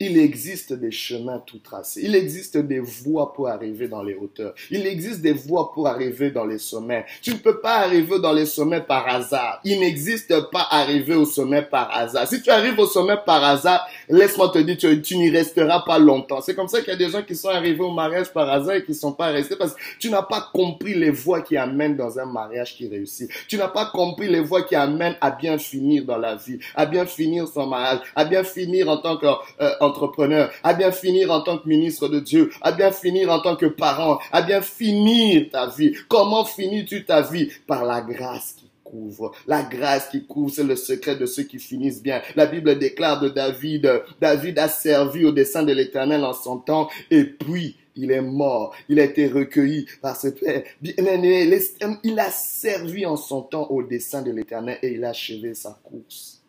il 0.00 0.16
existe 0.16 0.72
des 0.72 0.90
chemins 0.90 1.42
tout 1.44 1.58
tracés. 1.58 2.00
Il 2.02 2.16
existe 2.16 2.56
des 2.56 2.80
voies 2.80 3.34
pour 3.34 3.48
arriver 3.48 3.86
dans 3.86 4.02
les 4.02 4.14
hauteurs. 4.14 4.54
Il 4.70 4.86
existe 4.86 5.20
des 5.20 5.34
voies 5.34 5.72
pour 5.72 5.88
arriver 5.88 6.30
dans 6.30 6.46
les 6.46 6.56
sommets. 6.56 7.04
Tu 7.20 7.32
ne 7.32 7.36
peux 7.36 7.60
pas 7.60 7.80
arriver 7.80 8.18
dans 8.18 8.32
les 8.32 8.46
sommets 8.46 8.80
par 8.80 9.06
hasard. 9.06 9.60
Il 9.62 9.78
n'existe 9.78 10.34
pas 10.50 10.66
arriver 10.70 11.14
au 11.14 11.26
sommet 11.26 11.60
par 11.60 11.94
hasard. 11.94 12.26
Si 12.26 12.40
tu 12.40 12.48
arrives 12.48 12.78
au 12.78 12.86
sommet 12.86 13.18
par 13.26 13.44
hasard, 13.44 13.86
laisse-moi 14.08 14.48
te 14.48 14.58
dire, 14.60 14.78
tu, 14.78 15.02
tu 15.02 15.18
n'y 15.18 15.28
resteras 15.28 15.80
pas 15.80 15.98
longtemps. 15.98 16.40
C'est 16.40 16.54
comme 16.54 16.68
ça 16.68 16.80
qu'il 16.80 16.88
y 16.88 16.96
a 16.96 16.98
des 16.98 17.10
gens 17.10 17.22
qui 17.22 17.36
sont 17.36 17.50
arrivés 17.50 17.84
au 17.84 17.92
mariage 17.92 18.32
par 18.32 18.48
hasard 18.48 18.76
et 18.76 18.84
qui 18.84 18.92
ne 18.92 18.96
sont 18.96 19.12
pas 19.12 19.26
restés 19.26 19.56
parce 19.56 19.74
que 19.74 19.80
tu 19.98 20.08
n'as 20.08 20.22
pas 20.22 20.48
compris 20.54 20.94
les 20.94 21.10
voies 21.10 21.42
qui 21.42 21.58
amènent 21.58 21.96
dans 21.96 22.18
un 22.18 22.24
mariage 22.24 22.74
qui 22.74 22.88
réussit. 22.88 23.28
Tu 23.48 23.58
n'as 23.58 23.68
pas 23.68 23.90
compris 23.92 24.28
les 24.28 24.40
voies 24.40 24.62
qui 24.62 24.76
amènent 24.76 25.16
à 25.20 25.30
bien 25.30 25.58
finir 25.58 26.06
dans 26.06 26.16
la 26.16 26.36
vie, 26.36 26.58
à 26.74 26.86
bien 26.86 27.04
finir 27.04 27.46
son 27.46 27.66
mariage, 27.66 28.00
à 28.16 28.24
bien 28.24 28.44
finir 28.44 28.88
en 28.88 28.96
tant 28.96 29.18
que 29.18 29.26
euh, 29.26 29.70
entrepreneur, 29.90 30.50
à 30.62 30.74
bien 30.74 30.92
finir 30.92 31.30
en 31.30 31.42
tant 31.42 31.58
que 31.58 31.68
ministre 31.68 32.08
de 32.08 32.20
Dieu, 32.20 32.50
à 32.62 32.72
bien 32.72 32.92
finir 32.92 33.30
en 33.30 33.40
tant 33.40 33.56
que 33.56 33.66
parent, 33.66 34.18
à 34.32 34.42
bien 34.42 34.62
finir 34.62 35.48
ta 35.50 35.66
vie. 35.66 35.92
Comment 36.08 36.44
finis-tu 36.44 37.04
ta 37.04 37.22
vie? 37.22 37.50
Par 37.66 37.84
la 37.84 38.00
grâce 38.00 38.54
qui 38.54 38.70
couvre. 38.84 39.32
La 39.46 39.62
grâce 39.62 40.08
qui 40.08 40.24
couvre, 40.24 40.50
c'est 40.50 40.64
le 40.64 40.76
secret 40.76 41.16
de 41.16 41.26
ceux 41.26 41.44
qui 41.44 41.58
finissent 41.58 42.02
bien. 42.02 42.22
La 42.36 42.46
Bible 42.46 42.78
déclare 42.78 43.20
de 43.20 43.28
David, 43.28 44.02
David 44.20 44.58
a 44.58 44.68
servi 44.68 45.24
au 45.24 45.32
dessein 45.32 45.62
de 45.62 45.72
l'Éternel 45.72 46.24
en 46.24 46.32
son 46.32 46.58
temps, 46.58 46.88
et 47.10 47.24
puis 47.24 47.76
il 47.96 48.10
est 48.12 48.22
mort, 48.22 48.74
il 48.88 49.00
a 49.00 49.04
été 49.04 49.26
recueilli 49.26 49.86
par 50.00 50.16
ce 50.16 50.28
Père. 50.28 50.62
Il 50.82 52.18
a 52.18 52.30
servi 52.30 53.04
en 53.04 53.16
son 53.16 53.42
temps 53.42 53.66
au 53.70 53.82
dessein 53.82 54.22
de 54.22 54.30
l'Éternel 54.30 54.78
et 54.82 54.92
il 54.92 55.04
a 55.04 55.10
achevé 55.10 55.54
sa 55.54 55.78
course 55.82 56.39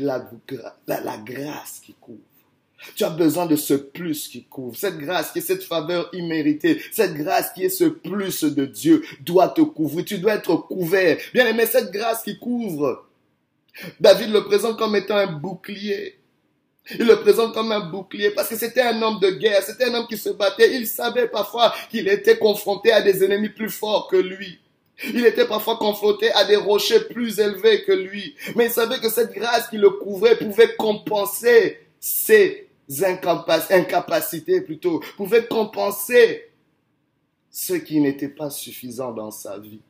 la, 0.00 0.28
la, 0.86 1.16
grâce 1.18 1.80
qui 1.84 1.94
couvre. 2.00 2.18
Tu 2.94 3.04
as 3.04 3.10
besoin 3.10 3.46
de 3.46 3.56
ce 3.56 3.74
plus 3.74 4.28
qui 4.28 4.44
couvre. 4.44 4.76
Cette 4.76 4.98
grâce 4.98 5.32
qui 5.32 5.38
est 5.38 5.42
cette 5.42 5.64
faveur 5.64 6.10
imméritée, 6.12 6.80
cette 6.92 7.14
grâce 7.14 7.52
qui 7.52 7.64
est 7.64 7.70
ce 7.70 7.84
plus 7.84 8.44
de 8.44 8.66
Dieu 8.66 9.02
doit 9.20 9.48
te 9.48 9.62
couvrir. 9.62 10.04
Tu 10.04 10.18
dois 10.18 10.34
être 10.34 10.56
couvert. 10.56 11.18
Bien 11.32 11.46
aimé, 11.46 11.66
cette 11.66 11.90
grâce 11.90 12.22
qui 12.22 12.38
couvre 12.38 13.06
David 14.00 14.30
le 14.30 14.44
présente 14.44 14.78
comme 14.78 14.96
étant 14.96 15.16
un 15.16 15.32
bouclier. 15.32 16.18
Il 16.98 17.06
le 17.06 17.16
présente 17.20 17.54
comme 17.54 17.72
un 17.72 17.80
bouclier 17.80 18.30
parce 18.30 18.48
que 18.48 18.56
c'était 18.56 18.82
un 18.82 19.00
homme 19.00 19.18
de 19.18 19.30
guerre, 19.30 19.62
c'était 19.62 19.84
un 19.84 19.94
homme 19.94 20.06
qui 20.06 20.18
se 20.18 20.28
battait. 20.28 20.76
Il 20.76 20.86
savait 20.86 21.28
parfois 21.28 21.74
qu'il 21.90 22.08
était 22.08 22.38
confronté 22.38 22.92
à 22.92 23.00
des 23.00 23.24
ennemis 23.24 23.48
plus 23.48 23.70
forts 23.70 24.08
que 24.08 24.16
lui. 24.16 24.60
Il 25.12 25.26
était 25.26 25.46
parfois 25.46 25.76
confronté 25.76 26.30
à 26.32 26.44
des 26.44 26.56
rochers 26.56 27.04
plus 27.08 27.40
élevés 27.40 27.82
que 27.84 27.92
lui. 27.92 28.36
Mais 28.54 28.66
il 28.66 28.70
savait 28.70 29.00
que 29.00 29.08
cette 29.08 29.32
grâce 29.32 29.68
qui 29.68 29.76
le 29.76 29.90
couvrait 29.90 30.36
pouvait 30.36 30.76
compenser 30.76 31.78
ses 31.98 32.68
incapacités 33.70 34.60
plutôt, 34.60 35.00
pouvait 35.16 35.46
compenser 35.46 36.50
ce 37.50 37.74
qui 37.74 38.00
n'était 38.00 38.28
pas 38.28 38.50
suffisant 38.50 39.12
dans 39.12 39.30
sa 39.30 39.58
vie. 39.58 39.80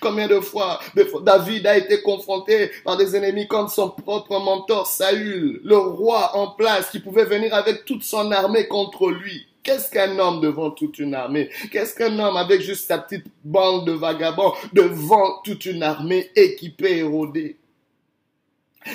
Combien 0.00 0.26
de 0.26 0.40
fois 0.40 0.80
David 1.22 1.66
a 1.66 1.76
été 1.76 2.02
confronté 2.02 2.70
par 2.84 2.96
des 2.96 3.14
ennemis 3.14 3.46
comme 3.46 3.68
son 3.68 3.90
propre 3.90 4.38
mentor 4.40 4.86
Saül, 4.86 5.60
le 5.62 5.76
roi 5.76 6.36
en 6.36 6.48
place 6.48 6.90
qui 6.90 6.98
pouvait 6.98 7.24
venir 7.24 7.54
avec 7.54 7.84
toute 7.84 8.02
son 8.02 8.32
armée 8.32 8.66
contre 8.66 9.10
lui. 9.10 9.46
Qu'est-ce 9.66 9.90
qu'un 9.90 10.16
homme 10.20 10.40
devant 10.40 10.70
toute 10.70 11.00
une 11.00 11.12
armée? 11.12 11.50
Qu'est-ce 11.72 11.92
qu'un 11.92 12.16
homme 12.20 12.36
avec 12.36 12.60
juste 12.60 12.86
sa 12.86 12.98
petite 12.98 13.26
bande 13.42 13.84
de 13.84 13.90
vagabonds 13.90 14.52
devant 14.72 15.42
toute 15.42 15.66
une 15.66 15.82
armée 15.82 16.30
équipée 16.36 16.98
et 16.98 17.02
rodée? 17.02 17.56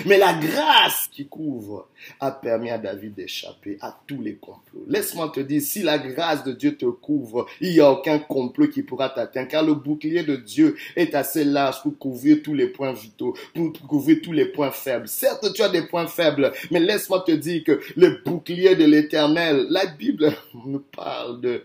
Mais 0.06 0.18
la 0.18 0.34
grâce 0.34 1.08
qui 1.12 1.28
couvre 1.28 1.88
a 2.20 2.32
permis 2.32 2.70
à 2.70 2.78
David 2.78 3.16
d'échapper 3.16 3.78
à 3.82 3.98
tous 4.08 4.22
les 4.22 4.36
complots. 4.36 4.86
Laisse-moi 4.88 5.32
te 5.34 5.40
dire, 5.40 5.62
si 5.62 5.84
la 5.84 5.98
grâce 5.98 6.44
de 6.44 6.52
Dieu 6.52 6.76
te 6.76 6.86
couvre, 6.86 7.48
il 7.60 7.74
n'y 7.74 7.80
a 7.80 7.92
aucun 7.92 8.20
complot 8.20 8.70
qui 8.70 8.84
pourra 8.84 9.10
t'atteindre, 9.10 9.48
car 9.48 9.64
le 9.64 9.74
bouclier 9.74 10.24
de 10.24 10.36
Dieu 10.36 10.76
est 10.96 11.16
assez 11.16 11.44
large 11.44 11.82
pour 11.82 11.98
couvrir 11.98 12.42
tous 12.44 12.54
les 12.54 12.68
points 12.68 12.94
vitaux, 12.94 13.36
pour 13.54 13.72
couvrir 13.88 14.20
tous 14.24 14.32
les 14.32 14.46
points 14.46 14.72
faibles. 14.72 15.08
Certes, 15.08 15.54
tu 15.54 15.62
as 15.62 15.70
des 15.70 15.88
points 15.88 16.08
faibles, 16.08 16.52
mais 16.72 16.80
laisse-moi 16.80 17.24
te 17.26 17.32
dire 17.32 17.64
que 17.64 17.80
le 17.96 18.22
bouclier 18.24 18.76
de 18.76 18.86
l'éternel, 18.86 19.68
la 19.70 19.86
Bible 19.86 20.34
nous 20.66 20.80
parle 20.80 21.42
de 21.42 21.64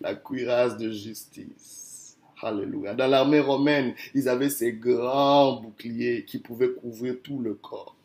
la 0.00 0.14
cuirasse 0.14 0.76
de 0.76 0.90
justice 0.90 1.87
Alléluia. 2.42 2.94
Dans 2.94 3.06
l'armée 3.06 3.40
romaine, 3.40 3.94
ils 4.14 4.28
avaient 4.28 4.50
ces 4.50 4.72
grands 4.72 5.60
boucliers 5.60 6.24
qui 6.24 6.38
pouvaient 6.38 6.72
couvrir 6.72 7.16
tout 7.22 7.40
le 7.40 7.54
corps. 7.54 7.96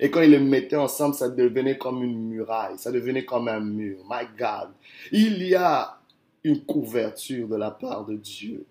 Et 0.00 0.10
quand 0.10 0.20
ils 0.20 0.30
les 0.30 0.40
mettaient 0.40 0.76
ensemble, 0.76 1.14
ça 1.14 1.28
devenait 1.28 1.78
comme 1.78 2.02
une 2.02 2.28
muraille, 2.28 2.78
ça 2.78 2.90
devenait 2.90 3.24
comme 3.24 3.48
un 3.48 3.60
mur. 3.60 3.98
My 4.08 4.26
God. 4.36 4.70
Il 5.12 5.42
y 5.42 5.54
a 5.54 5.98
une 6.42 6.64
couverture 6.64 7.48
de 7.48 7.56
la 7.56 7.70
part 7.70 8.04
de 8.04 8.16
Dieu 8.16 8.66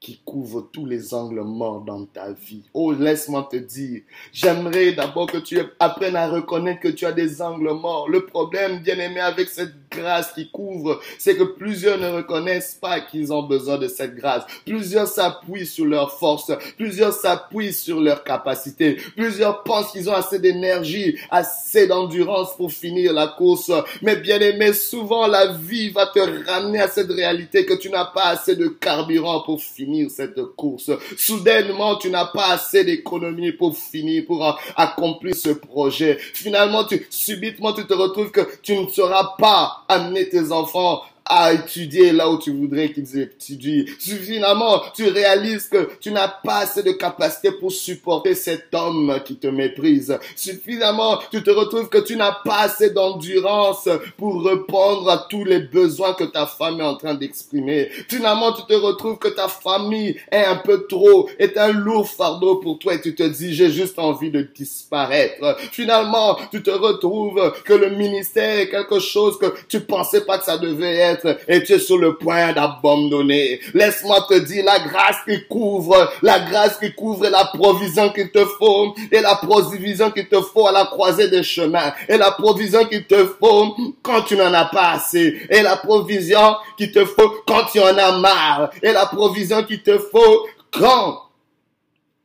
qui 0.00 0.20
couvre 0.24 0.68
tous 0.72 0.86
les 0.86 1.12
angles 1.12 1.42
morts 1.42 1.80
dans 1.80 2.04
ta 2.04 2.32
vie. 2.32 2.62
Oh, 2.72 2.92
laisse-moi 2.92 3.48
te 3.50 3.56
dire, 3.56 4.02
j'aimerais 4.32 4.92
d'abord 4.92 5.26
que 5.26 5.38
tu 5.38 5.58
apprennes 5.80 6.14
à 6.14 6.28
reconnaître 6.28 6.80
que 6.80 6.88
tu 6.88 7.04
as 7.04 7.12
des 7.12 7.42
angles 7.42 7.72
morts. 7.72 8.08
Le 8.08 8.24
problème, 8.24 8.78
bien 8.78 8.96
aimé, 8.98 9.20
avec 9.20 9.48
cette 9.48 9.87
grâce 9.90 10.32
qui 10.32 10.50
couvre, 10.50 11.00
c'est 11.18 11.36
que 11.36 11.44
plusieurs 11.44 11.98
ne 11.98 12.08
reconnaissent 12.08 12.78
pas 12.80 13.00
qu'ils 13.00 13.32
ont 13.32 13.42
besoin 13.42 13.78
de 13.78 13.88
cette 13.88 14.14
grâce. 14.14 14.44
Plusieurs 14.64 15.08
s'appuient 15.08 15.66
sur 15.66 15.84
leur 15.84 16.18
force, 16.18 16.52
plusieurs 16.76 17.12
s'appuient 17.12 17.72
sur 17.72 18.00
leur 18.00 18.24
capacité, 18.24 18.96
plusieurs 19.16 19.62
pensent 19.62 19.92
qu'ils 19.92 20.08
ont 20.08 20.14
assez 20.14 20.38
d'énergie, 20.38 21.18
assez 21.30 21.86
d'endurance 21.86 22.56
pour 22.56 22.72
finir 22.72 23.12
la 23.12 23.28
course. 23.28 23.70
Mais 24.02 24.16
bien 24.16 24.40
aimé, 24.40 24.72
souvent 24.72 25.26
la 25.26 25.52
vie 25.52 25.90
va 25.90 26.06
te 26.06 26.20
ramener 26.48 26.80
à 26.80 26.88
cette 26.88 27.10
réalité 27.10 27.64
que 27.64 27.74
tu 27.74 27.90
n'as 27.90 28.06
pas 28.06 28.26
assez 28.26 28.56
de 28.56 28.68
carburant 28.68 29.42
pour 29.42 29.60
finir 29.60 30.10
cette 30.10 30.42
course. 30.56 30.90
Soudainement, 31.16 31.96
tu 31.96 32.10
n'as 32.10 32.26
pas 32.26 32.52
assez 32.52 32.84
d'économie 32.84 33.52
pour 33.52 33.76
finir, 33.76 34.24
pour 34.26 34.58
accomplir 34.76 35.34
ce 35.34 35.50
projet. 35.50 36.18
Finalement, 36.18 36.84
tu, 36.84 37.06
subitement, 37.10 37.72
tu 37.72 37.86
te 37.86 37.94
retrouves 37.94 38.30
que 38.30 38.40
tu 38.62 38.76
ne 38.76 38.86
seras 38.88 39.34
pas 39.38 39.77
amener 39.88 40.28
tes 40.28 40.52
enfants 40.52 41.02
à 41.28 41.52
étudier 41.52 42.12
là 42.12 42.30
où 42.30 42.38
tu 42.38 42.50
voudrais 42.50 42.90
qu'ils 42.90 43.18
étudient. 43.18 43.84
Finalement, 43.98 44.82
tu 44.94 45.08
réalises 45.08 45.68
que 45.68 45.90
tu 46.00 46.10
n'as 46.10 46.28
pas 46.28 46.58
assez 46.58 46.82
de 46.82 46.92
capacité 46.92 47.52
pour 47.52 47.70
supporter 47.70 48.34
cet 48.34 48.74
homme 48.74 49.20
qui 49.24 49.36
te 49.36 49.46
méprise. 49.46 50.18
Suffisamment, 50.34 51.18
tu 51.30 51.42
te 51.42 51.50
retrouves 51.50 51.88
que 51.88 51.98
tu 51.98 52.16
n'as 52.16 52.36
pas 52.44 52.60
assez 52.60 52.90
d'endurance 52.90 53.88
pour 54.16 54.44
répondre 54.44 55.08
à 55.10 55.26
tous 55.28 55.44
les 55.44 55.60
besoins 55.60 56.14
que 56.14 56.24
ta 56.24 56.46
femme 56.46 56.80
est 56.80 56.84
en 56.84 56.96
train 56.96 57.14
d'exprimer. 57.14 57.88
Finalement, 58.08 58.52
tu 58.52 58.62
te 58.62 58.74
retrouves 58.74 59.18
que 59.18 59.28
ta 59.28 59.48
famille 59.48 60.16
est 60.30 60.44
un 60.44 60.56
peu 60.56 60.86
trop, 60.86 61.28
est 61.38 61.56
un 61.58 61.72
lourd 61.72 62.08
fardeau 62.08 62.56
pour 62.56 62.78
toi 62.78 62.94
et 62.94 63.00
tu 63.00 63.14
te 63.14 63.22
dis, 63.22 63.54
j'ai 63.54 63.70
juste 63.70 63.98
envie 63.98 64.30
de 64.30 64.42
disparaître. 64.54 65.56
Finalement, 65.72 66.38
tu 66.50 66.62
te 66.62 66.70
retrouves 66.70 67.52
que 67.64 67.74
le 67.74 67.90
ministère 67.90 68.60
est 68.60 68.68
quelque 68.68 68.98
chose 68.98 69.38
que 69.38 69.46
tu 69.68 69.80
pensais 69.80 70.22
pas 70.22 70.38
que 70.38 70.44
ça 70.44 70.58
devait 70.58 70.96
être 70.96 71.17
et 71.46 71.62
tu 71.62 71.72
es 71.72 71.78
sur 71.78 71.98
le 71.98 72.16
point 72.16 72.52
d'abandonner. 72.52 73.60
Laisse-moi 73.74 74.26
te 74.28 74.38
dire 74.38 74.64
la 74.64 74.78
grâce 74.80 75.16
qui 75.26 75.46
couvre, 75.46 76.12
la 76.22 76.40
grâce 76.40 76.78
qui 76.78 76.92
couvre 76.94 77.28
la 77.28 77.44
provision 77.46 78.10
qu'il 78.10 78.30
te 78.30 78.44
faut 78.44 78.94
et 79.10 79.20
la 79.20 79.36
provision 79.36 80.10
qu'il 80.10 80.28
te 80.28 80.40
faut 80.40 80.66
à 80.66 80.72
la 80.72 80.86
croisée 80.86 81.28
des 81.28 81.42
chemins 81.42 81.92
et 82.08 82.16
la 82.16 82.32
provision 82.32 82.84
qu'il 82.86 83.06
te 83.06 83.26
faut 83.26 83.76
quand 84.02 84.22
tu 84.22 84.36
n'en 84.36 84.52
as 84.52 84.66
pas 84.66 84.92
assez 84.92 85.40
et 85.50 85.62
la 85.62 85.76
provision 85.76 86.56
qu'il 86.76 86.92
te 86.92 87.04
faut 87.04 87.42
quand 87.46 87.64
tu 87.72 87.80
en 87.80 87.96
as 87.96 88.18
marre 88.18 88.70
et 88.82 88.92
la 88.92 89.06
provision 89.06 89.62
qu'il 89.64 89.82
te 89.82 89.98
faut 89.98 90.46
quand 90.70 91.22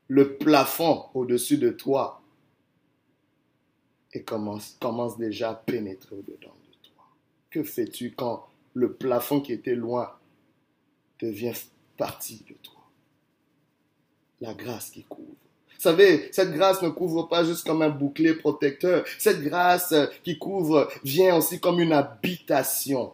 le 0.07 0.35
plafond 0.35 1.05
au-dessus 1.13 1.57
de 1.57 1.69
toi 1.69 2.21
et 4.13 4.23
commence, 4.23 4.77
commence 4.79 5.17
déjà 5.17 5.51
à 5.51 5.55
pénétrer 5.55 6.15
au-dedans 6.15 6.55
de 6.67 6.87
toi. 6.87 7.05
Que 7.49 7.63
fais-tu 7.63 8.11
quand 8.11 8.45
le 8.73 8.93
plafond 8.93 9.41
qui 9.41 9.53
était 9.53 9.75
loin 9.75 10.11
devient 11.19 11.53
partie 11.97 12.43
de 12.49 12.55
toi. 12.61 12.81
La 14.41 14.53
grâce 14.53 14.89
qui 14.89 15.03
couvre. 15.03 15.27
Vous 15.27 15.89
savez, 15.89 16.29
cette 16.31 16.53
grâce 16.53 16.81
ne 16.81 16.89
couvre 16.89 17.27
pas 17.27 17.43
juste 17.43 17.65
comme 17.65 17.81
un 17.81 17.89
bouclier 17.89 18.33
protecteur. 18.35 19.05
Cette 19.17 19.41
grâce 19.41 19.93
qui 20.23 20.37
couvre 20.37 20.89
vient 21.03 21.35
aussi 21.37 21.59
comme 21.59 21.79
une 21.79 21.93
habitation. 21.93 23.13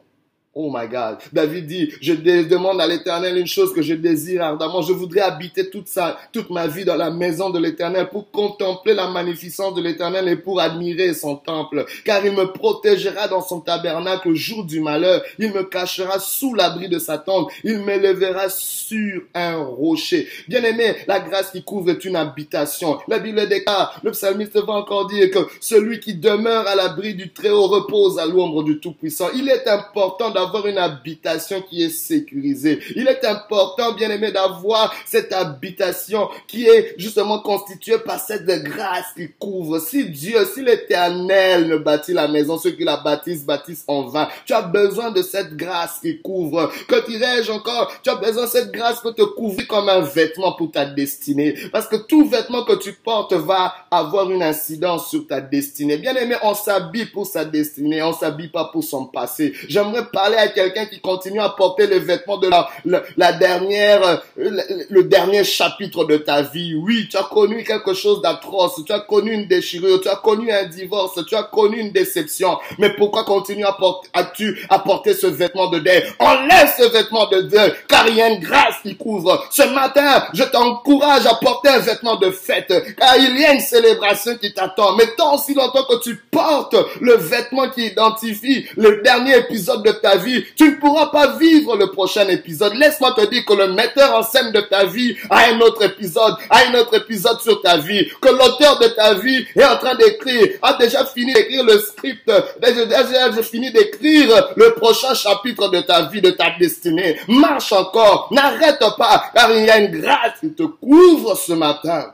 Oh 0.56 0.72
my 0.76 0.88
God. 0.88 1.20
David 1.32 1.68
dit, 1.68 1.94
je 2.02 2.14
demande 2.14 2.82
à 2.82 2.88
l'éternel 2.88 3.38
une 3.38 3.46
chose 3.46 3.72
que 3.72 3.84
je 3.84 3.94
désire 3.94 4.42
ardemment. 4.42 4.82
Je 4.82 4.94
voudrais 4.94 5.22
habiter 5.22 5.70
toute 5.70 5.88
ça, 5.88 6.18
toute 6.34 6.50
ma 6.50 6.66
vie 6.66 6.84
dans 6.84 6.96
la 6.96 7.12
maison 7.12 7.52
de 7.52 7.60
l'éternel 7.60 8.10
pour 8.10 8.32
contempler 8.32 8.96
la 8.96 9.08
magnificence 9.10 9.76
de 9.76 9.82
l'éternel 9.82 10.28
et 10.28 10.36
pour 10.36 10.60
admirer 10.60 11.14
son 11.14 11.36
temple. 11.36 11.86
Car 12.04 12.26
il 12.26 12.32
me 12.32 12.46
protégera 12.46 13.28
dans 13.28 13.44
son 13.44 13.62
tabernacle 13.62 14.30
au 14.30 14.34
jour 14.34 14.64
du 14.64 14.80
malheur. 14.80 15.22
Il 15.38 15.54
me 15.54 15.62
cachera 15.64 16.18
sous 16.18 16.56
l'abri 16.56 16.90
de 16.90 16.98
sa 16.98 17.20
tente. 17.20 17.52
Il 17.64 17.82
m'élèvera 17.82 18.50
sur 18.50 19.22
un 19.36 19.58
rocher. 19.58 20.28
Bien 20.48 20.64
aimé, 20.64 20.96
la 21.08 21.20
grâce 21.20 21.52
qui 21.52 21.62
couvre 21.62 21.92
est 21.92 22.04
une 22.06 22.16
habitation. 22.16 22.98
La 23.08 23.20
Bible 23.20 23.48
déclare, 23.48 24.00
le 24.04 24.12
psalmiste 24.12 24.58
va 24.58 24.74
encore 24.74 25.06
dire 25.06 25.30
que 25.30 25.48
celui 25.62 26.00
qui 26.00 26.16
demeure 26.16 26.68
à 26.68 26.74
l'abri 26.74 27.14
du 27.14 27.32
Très-Haut 27.32 27.68
repose 27.68 28.18
à 28.18 28.26
l'ombre 28.26 28.64
du 28.64 28.80
Tout-Puissant. 28.80 29.28
Il 29.36 29.48
est 29.48 29.68
important 29.68 30.32
d'avoir 30.40 30.68
une 30.68 30.78
habitation 30.78 31.62
qui 31.62 31.84
est 31.84 31.90
sécurisée. 31.90 32.80
Il 32.96 33.08
est 33.08 33.26
important, 33.26 33.94
bien 33.94 34.10
aimé, 34.10 34.32
d'avoir 34.32 34.94
cette 35.06 35.34
habitation 35.34 36.30
qui 36.48 36.66
est 36.66 36.96
justement 36.98 37.40
constituée 37.40 38.00
par 38.00 38.20
cette 38.20 38.46
grâce 38.64 39.08
qui 39.16 39.30
couvre. 39.38 39.80
Si 39.80 40.10
Dieu, 40.10 40.38
si 40.54 40.62
l'éternel 40.62 41.68
ne 41.68 41.78
bâtit 41.78 42.14
la 42.14 42.28
maison, 42.28 42.58
ceux 42.58 42.72
qui 42.72 42.84
la 42.84 42.98
bâtissent, 42.98 43.46
bâtissent 43.46 43.84
en 43.88 44.04
vain. 44.04 44.28
Tu 44.46 44.54
as 44.54 44.62
besoin 44.62 45.12
de 45.12 45.22
cette 45.22 45.56
grâce 45.56 46.00
qui 46.02 46.22
couvre. 46.22 46.72
Que 46.88 47.06
dirais-je 47.08 47.52
encore? 47.52 47.92
Tu 48.04 48.10
as 48.10 48.16
besoin 48.16 48.46
de 48.46 48.50
cette 48.50 48.72
grâce 48.72 49.02
pour 49.02 49.16
te 49.16 49.24
couvrir 49.24 49.68
comme 49.68 49.90
un 49.90 50.02
vêtement 50.02 50.54
pour 50.54 50.72
ta 50.72 50.86
destinée. 50.86 51.56
Parce 51.72 51.88
que 51.88 51.98
tout 51.98 52.28
vêtement 52.28 52.64
que 52.64 52.78
tu 52.78 52.94
portes 52.94 53.34
va 53.34 53.74
avoir 53.92 54.30
une 54.32 54.44
incidence 54.44 55.10
sur 55.10 55.28
ta 55.28 55.42
destinée. 55.42 55.98
Bien 55.98 56.16
aimé, 56.16 56.36
on 56.44 56.54
s'habille 56.54 57.06
pour 57.06 57.28
sa 57.28 57.46
destinée, 57.46 58.02
on 58.02 58.14
s'habille 58.14 58.50
pas 58.50 58.66
pour 58.66 58.84
son 58.84 59.06
passé. 59.06 59.54
J'aimerais 59.68 60.06
parler 60.30 60.38
à 60.38 60.48
quelqu'un 60.50 60.86
qui 60.86 61.00
continue 61.00 61.40
à 61.40 61.50
porter 61.50 61.88
les 61.88 62.00
vêtements 62.00 62.38
de 62.38 62.50
la, 62.50 62.70
la, 63.18 63.34
dernière, 63.34 64.22
le, 64.38 65.04
dernier 65.04 65.44
chapitre 65.44 66.06
de 66.06 66.18
ta 66.18 66.42
vie. 66.42 66.76
Oui, 66.76 67.08
tu 67.10 67.18
as 67.18 67.24
connu 67.24 67.64
quelque 67.64 67.94
chose 67.94 68.22
d'atroce, 68.22 68.82
tu 68.86 68.92
as 68.92 69.00
connu 69.00 69.32
une 69.32 69.48
déchirure, 69.48 70.02
tu 70.02 70.10
as 70.10 70.18
connu 70.18 70.52
un 70.52 70.66
divorce, 70.66 71.20
tu 71.28 71.36
as 71.36 71.44
connu 71.44 71.80
une 71.80 71.92
déception. 71.92 72.58
Mais 72.78 72.92
pourquoi 72.92 73.24
continuer 73.24 73.64
à 73.64 73.74
porter, 73.74 74.10
as-tu 74.14 74.66
à 74.70 74.80
porter 74.80 75.14
ce 75.14 75.28
vêtement 75.28 75.70
de 75.70 75.80
deuil? 75.80 76.04
Enlève 76.20 76.72
ce 76.78 76.84
vêtement 76.84 77.28
de 77.28 77.42
deuil, 77.42 77.74
car 77.88 78.08
il 78.08 78.16
y 78.16 78.22
a 78.22 78.30
une 78.30 78.40
grâce 78.40 78.76
qui 78.84 78.96
couvre. 78.96 79.48
Ce 79.50 79.64
matin, 79.64 80.26
je 80.34 80.44
t'encourage 80.44 81.26
à 81.26 81.36
porter 81.36 81.70
un 81.70 81.80
vêtement 81.80 82.18
de 82.18 82.30
fête, 82.30 82.74
car 82.98 83.18
il 83.18 83.40
y 83.40 83.46
a 83.46 83.54
une 83.54 83.60
célébration 83.60 84.38
qui 84.38 84.54
t'attend. 84.54 84.96
Mais 84.96 85.08
tant 85.18 85.36
aussi 85.36 85.54
longtemps 85.54 85.86
que 85.86 86.02
tu 86.04 86.16
portes 86.16 86.76
le 87.02 87.16
vêtement 87.16 87.70
qui 87.70 87.88
identifie 87.88 88.68
le 88.78 89.02
dernier 89.02 89.38
épisode 89.38 89.84
de 89.84 89.92
ta 89.92 90.18
vie, 90.18 90.19
tu 90.56 90.72
ne 90.72 90.76
pourras 90.76 91.08
pas 91.08 91.38
vivre 91.38 91.76
le 91.76 91.92
prochain 91.92 92.28
épisode. 92.28 92.74
Laisse-moi 92.76 93.14
te 93.14 93.30
dire 93.30 93.46
que 93.46 93.54
le 93.54 93.74
metteur 93.74 94.16
en 94.16 94.24
scène 94.24 94.52
de 94.52 94.62
ta 94.62 94.86
vie 94.86 95.16
a 95.30 95.50
un 95.52 95.60
autre 95.62 95.84
épisode, 95.84 96.36
a 96.50 96.60
un 96.68 96.74
autre 96.76 96.96
épisode 96.96 97.40
sur 97.42 97.62
ta 97.62 97.78
vie, 97.78 98.08
que 98.22 98.30
l'auteur 98.30 98.80
de 98.80 98.88
ta 98.88 99.14
vie 99.16 99.46
est 99.56 99.66
en 99.66 99.78
train 99.78 99.96
d'écrire, 99.96 100.58
a 100.62 100.74
déjà 100.74 101.06
fini 101.06 101.34
d'écrire 101.34 101.64
le 101.64 101.80
script, 101.80 102.32
déjà 102.62 103.44
fini 103.44 103.72
d'écrire 103.72 104.50
le 104.56 104.74
prochain 104.76 105.14
chapitre 105.14 105.70
de 105.70 105.82
ta 105.82 106.04
vie, 106.04 106.22
de 106.22 106.32
ta 106.32 106.52
destinée. 106.60 107.20
Marche 107.28 107.72
encore, 107.72 108.30
n'arrête 108.32 108.84
pas, 108.98 109.24
car 109.34 109.52
il 109.52 109.66
y 109.66 109.70
a 109.70 109.80
une 109.80 110.00
grâce 110.00 110.40
qui 110.40 110.54
te 110.54 110.64
couvre 110.64 111.36
ce 111.36 111.54
matin. 111.54 112.14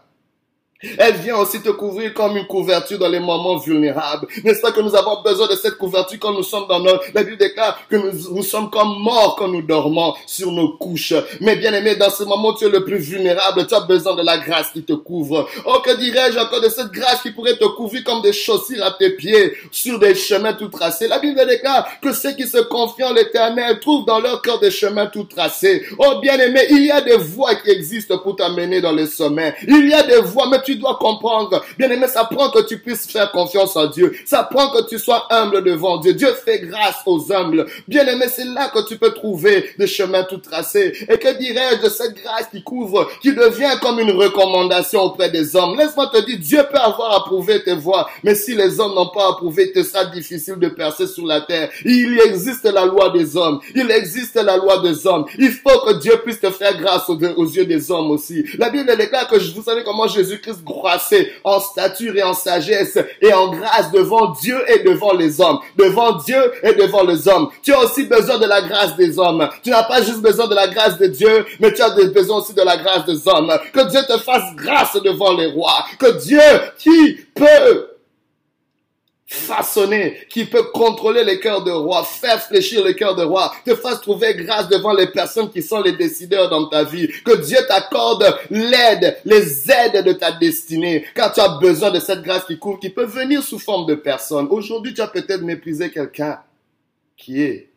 Elle 0.98 1.15
vient 1.15 1.38
aussi 1.38 1.62
te 1.62 1.70
couvrir 1.70 2.13
comme 2.13 2.38
une 2.38 2.48
couverture 2.48 3.00
dans 3.00 3.08
les 3.08 3.20
moments 3.20 3.58
vulnérables. 3.58 4.27
N'est-ce 4.44 4.62
pas 4.62 4.72
que 4.72 4.82
nous 4.82 4.96
avons 4.96 5.22
besoin 5.22 5.48
de 5.48 5.56
cette 5.56 5.77
couverture 5.77 6.20
quand 6.20 6.34
nous 6.34 6.44
sommes 6.44 6.68
dans 6.68 6.80
nos... 6.80 7.00
La 7.13 7.24
Bible 7.24 7.38
déclare 7.38 7.80
que 7.89 7.96
nous, 7.96 8.44
sommes 8.44 8.70
comme 8.70 9.00
morts 9.00 9.36
quand 9.38 9.48
nous 9.48 9.62
dormons 9.62 10.13
sur 10.25 10.51
nos 10.51 10.77
couches. 10.77 11.13
Mais 11.42 11.56
bien 11.56 11.74
aimé, 11.74 11.96
dans 11.96 12.10
ce 12.10 12.24
moment 12.24 12.50
où 12.50 12.58
tu 12.58 12.65
es 12.65 12.70
le 12.70 12.84
plus 12.84 12.98
vulnérable, 12.98 13.65
tu 13.68 13.75
as 13.75 13.82
besoin 13.82 14.15
de 14.15 14.24
la 14.24 14.38
grâce 14.38 14.72
qui 14.72 14.84
te 14.84 14.94
couvre. 14.94 15.48
Oh, 15.65 15.80
que 15.84 15.96
dirais-je 15.98 16.39
encore 16.39 16.62
de 16.62 16.70
cette 16.70 16.92
grâce 16.92 17.22
qui 17.22 17.32
pourrait 17.32 17.58
te 17.58 17.65
couvrir 17.65 18.04
comme 18.04 18.22
des 18.22 18.34
chaussures 18.34 18.84
à 18.84 18.92
tes 18.92 19.12
pieds 19.12 19.54
sur 19.72 20.00
des 20.00 20.15
chemins 20.15 20.54
tout 20.54 20.70
tracés? 20.70 21.08
La 21.08 21.20
Bible 21.20 21.46
déclare 21.48 21.88
que 22.01 22.13
ceux 22.13 22.34
qui 22.34 22.48
se 22.48 22.60
confient 22.60 23.04
en 23.04 23.13
l'éternel 23.13 23.80
trouvent 23.80 24.06
dans 24.06 24.20
leur 24.20 24.42
cœur 24.42 24.60
des 24.60 24.72
chemins 24.72 25.08
tout 25.08 25.24
tracés. 25.24 25.84
Oh, 25.98 26.20
bien 26.22 26.38
aimé, 26.39 26.62
il 26.70 26.86
y 26.86 26.92
a 26.92 27.01
des 27.01 27.18
voies 27.18 27.56
qui 27.56 27.70
existent 27.70 28.18
pour 28.20 28.36
t'amener 28.36 28.82
dans 28.82 28.92
les 28.92 29.08
sommets. 29.08 29.56
Il 29.68 29.89
y 29.89 29.94
a 29.94 30.04
des 30.04 30.22
voies, 30.22 30.48
mais 30.50 30.62
tu 30.62 30.75
dois 30.79 30.98
comprendre. 31.00 31.63
Bien 31.77 31.89
aimé, 31.89 32.08
ça 32.08 32.25
prend 32.25 32.50
que 32.50 32.65
tu 32.67 32.79
puisses 32.79 33.08
faire 33.08 33.32
confiance 33.32 33.75
en 33.75 33.88
Dieu. 33.88 34.15
Ça 34.25 34.44
prend 34.44 34.70
que 34.70 34.88
tu 34.88 35.00
sois 35.00 35.27
humble 35.29 35.63
devant 35.63 35.98
Dieu. 35.98 36.13
Dieu 36.13 36.34
fait 36.46 36.60
grâce 36.60 36.98
aux 37.05 37.32
humbles. 37.32 37.65
Bien 37.88 38.05
aimé, 38.08 38.25
c'est 38.29 38.46
là 38.46 38.70
que 38.70 38.88
tu 38.88 38.98
peux 38.98 39.12
trouver 39.12 39.70
des 39.77 39.88
chemins 39.88 40.24
tout 40.24 40.38
tracés. 40.38 40.94
Et 41.10 41.17
que 41.17 41.38
dirais-je 41.38 41.84
de 41.84 41.89
cette 41.89 42.15
grâce 42.15 42.48
qui 42.51 42.63
couvre, 42.63 43.10
qui 43.22 43.34
devient 43.34 43.77
comme 43.82 44.00
une 44.00 44.12
recommandation 44.12 45.01
auprès 45.01 45.29
des 45.29 45.55
hommes? 45.55 45.77
Laisse-moi 45.77 46.08
te 46.13 46.25
dire, 46.25 46.38
Dieu 46.39 46.63
peut 46.72 46.77
avoir 46.77 47.17
approuvé 47.17 47.63
tes 47.63 47.75
voies, 47.75 48.08
mais 48.24 48.36
si 48.36 48.55
les 48.55 48.79
hommes 48.79 48.96
n'ont 48.96 49.10
pas 49.10 49.29
approuvé, 49.29 49.72
te 49.72 49.84
sera 49.84 50.05
difficile 50.05 50.55
de 50.55 50.70
percer 50.70 51.08
sur 51.08 51.25
la 51.25 51.41
terre. 51.41 51.70
Il 51.84 52.20
existe 52.25 52.65
la 52.65 52.86
loi 52.86 53.10
des 53.10 53.36
hommes. 53.38 53.60
Il 53.75 53.89
existe 53.91 54.36
la 54.36 54.58
loi 54.58 54.79
des 54.79 55.05
hommes. 55.08 55.25
Il 55.38 55.51
faut 55.51 55.79
que 55.86 56.00
Dieu 56.00 56.13
puisse 56.24 56.39
te 56.39 56.50
faire 56.50 56.77
grâce 56.77 57.10
aux 57.10 57.46
yeux 57.46 57.65
des 57.65 57.91
hommes 57.91 58.12
aussi. 58.12 58.46
La 58.58 58.70
Bible 58.70 58.96
déclare 58.98 59.27
que 59.27 59.36
vous 59.53 59.63
savez 59.63 59.84
comment 59.84 60.08
Jésus-Christ 60.08 60.55
en 61.44 61.60
stature 61.60 62.16
et 62.16 62.24
en 62.24 62.34
sagesse 62.34 62.98
et 63.22 63.34
en 63.34 63.50
grâce 63.50 63.92
devant 63.92 64.32
Dieu 64.32 64.58
et 64.70 64.84
devant 64.84 65.14
les 65.14 65.40
hommes. 65.42 65.60
Devant 65.78 66.14
Dieu 66.14 66.40
et 66.64 66.74
devant 66.74 67.04
les 67.04 67.28
hommes. 67.28 67.50
Tu 67.62 67.74
as 67.74 67.80
aussi 67.80 68.04
besoin 68.06 68.38
de 68.38 68.46
la 68.46 68.62
grâce 68.62 68.96
des 68.96 69.18
hommes. 69.18 69.48
Tu 69.64 69.70
n'as 69.70 69.84
pas 69.84 70.02
juste 70.02 70.22
besoin 70.22 70.48
de 70.48 70.56
la 70.56 70.68
grâce 70.68 70.98
de 70.98 71.08
Dieu, 71.08 71.46
mais 71.60 71.74
tu 71.74 71.82
as 71.82 71.90
besoin 71.90 72.38
aussi 72.38 72.54
de 72.54 72.62
la 72.62 72.78
grâce 72.78 73.06
des 73.06 73.28
hommes. 73.28 73.52
Que 73.74 73.90
Dieu 73.90 74.02
te 74.08 74.18
fasse 74.20 74.56
grâce 74.56 74.96
devant 75.02 75.34
les 75.34 75.48
rois. 75.48 75.86
Que 76.00 76.18
Dieu 76.24 76.40
qui 76.78 77.20
peut 77.34 77.95
façonner, 79.36 80.18
qui 80.30 80.46
peut 80.46 80.63
contrôler 80.74 81.24
les 81.24 81.39
cœurs 81.39 81.63
de 81.63 81.72
roi, 81.72 82.04
faire 82.04 82.42
fléchir 82.42 82.84
les 82.84 82.96
cœurs 82.96 83.15
de 83.15 83.24
roi, 83.24 83.54
te 83.65 83.75
fasse 83.75 84.01
trouver 84.01 84.34
grâce 84.36 84.70
devant 84.70 84.94
les 84.94 85.08
personnes 85.08 85.50
qui 85.50 85.62
sont 85.62 85.82
les 85.82 85.94
décideurs 85.94 86.50
dans 86.50 86.68
ta 86.68 86.84
vie. 86.84 87.08
Que 87.24 87.36
Dieu 87.36 87.58
t'accorde 87.68 88.25
l'aide, 88.50 89.18
les 89.25 89.72
aides 89.72 90.04
de 90.06 90.13
ta 90.13 90.32
destinée, 90.32 91.06
car 91.13 91.34
tu 91.34 91.39
as 91.39 91.58
besoin 91.60 91.92
de 91.92 92.00
cette 92.00 92.22
grâce 92.22 92.46
qui 92.46 92.58
couvre, 92.58 92.80
qui 92.80 92.89
peut 92.89 93.06
venir 93.06 93.44
sous 93.44 93.60
forme 93.60 93.86
de 93.86 93.96
personne. 93.96 94.48
Aujourd'hui, 94.50 94.94
tu 94.94 95.01
as 95.01 95.08
peut-être 95.08 95.42
méprisé 95.42 95.92
quelqu'un 95.92 96.39
qui 97.18 97.42
est 97.42 97.70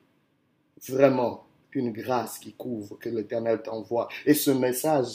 vraiment 0.89 1.45
une 1.73 1.93
grâce 1.93 2.39
qui 2.39 2.53
couvre, 2.53 2.99
que 2.99 3.09
l'Éternel 3.09 3.63
t'envoie. 3.63 4.09
Et 4.27 4.35
ce 4.35 4.51
message 4.51 5.07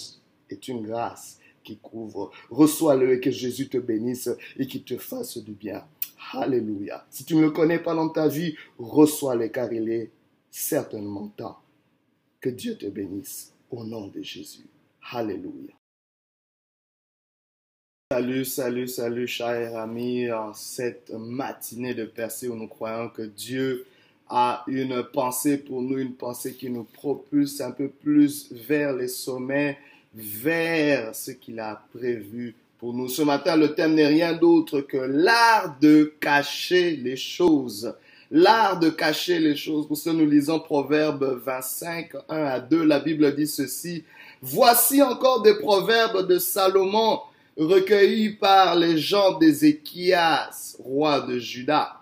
est 0.49 0.67
une 0.67 0.85
grâce 0.85 1.39
qui 1.63 1.77
couvre. 1.77 2.31
Reçois-le 2.49 3.13
et 3.13 3.19
que 3.19 3.31
Jésus 3.31 3.69
te 3.69 3.77
bénisse 3.77 4.29
et 4.57 4.67
qu'il 4.67 4.83
te 4.83 4.97
fasse 4.97 5.37
du 5.37 5.53
bien. 5.53 5.83
Alléluia. 6.31 7.05
Si 7.09 7.25
tu 7.25 7.35
ne 7.35 7.41
le 7.41 7.51
connais 7.51 7.79
pas 7.79 7.93
dans 7.93 8.09
ta 8.09 8.27
vie, 8.27 8.55
reçois-le 8.79 9.49
car 9.49 9.71
il 9.71 9.89
est 9.89 10.11
certainement 10.49 11.27
temps. 11.27 11.59
Que 12.39 12.49
Dieu 12.49 12.77
te 12.77 12.85
bénisse 12.85 13.53
au 13.69 13.83
nom 13.83 14.07
de 14.07 14.21
Jésus. 14.21 14.65
Alléluia. 15.11 15.73
Salut, 18.11 18.45
salut, 18.45 18.87
salut, 18.87 19.27
chers 19.27 19.75
amis, 19.75 20.31
en 20.31 20.53
cette 20.53 21.09
matinée 21.11 21.95
de 21.95 22.05
percée 22.05 22.47
où 22.47 22.55
nous 22.55 22.67
croyons 22.67 23.09
que 23.09 23.23
Dieu 23.23 23.87
a 24.29 24.63
une 24.67 25.03
pensée 25.03 25.57
pour 25.57 25.81
nous, 25.81 25.97
une 25.97 26.13
pensée 26.13 26.53
qui 26.53 26.69
nous 26.69 26.83
propulse 26.83 27.59
un 27.61 27.71
peu 27.71 27.89
plus 27.89 28.51
vers 28.51 28.93
les 28.93 29.07
sommets, 29.07 29.79
vers 30.13 31.15
ce 31.15 31.31
qu'il 31.31 31.59
a 31.59 31.83
prévu 31.93 32.55
pour 32.83 32.93
nous. 32.93 33.07
Ce 33.07 33.21
matin, 33.21 33.55
le 33.55 33.75
thème 33.75 33.95
n'est 33.95 34.07
rien 34.07 34.33
d'autre 34.33 34.81
que 34.81 34.97
l'art 34.97 35.77
de 35.79 36.15
cacher 36.19 36.97
les 36.97 37.15
choses. 37.15 37.95
L'art 38.29 38.77
de 38.77 38.89
cacher 38.89 39.39
les 39.39 39.55
choses. 39.55 39.87
Pour 39.87 39.95
ce, 39.95 40.09
nous 40.09 40.25
lisons 40.25 40.59
Proverbe 40.59 41.39
25, 41.45 42.09
1 42.27 42.43
à 42.43 42.59
2. 42.59 42.83
La 42.83 42.99
Bible 42.99 43.33
dit 43.37 43.47
ceci. 43.47 44.03
Voici 44.41 45.01
encore 45.01 45.43
des 45.43 45.53
proverbes 45.59 46.27
de 46.27 46.37
Salomon 46.37 47.21
recueillis 47.55 48.31
par 48.31 48.75
les 48.75 48.97
gens 48.97 49.37
d'Ézéchias, 49.37 50.75
roi 50.83 51.21
de 51.21 51.39
Juda. 51.39 52.01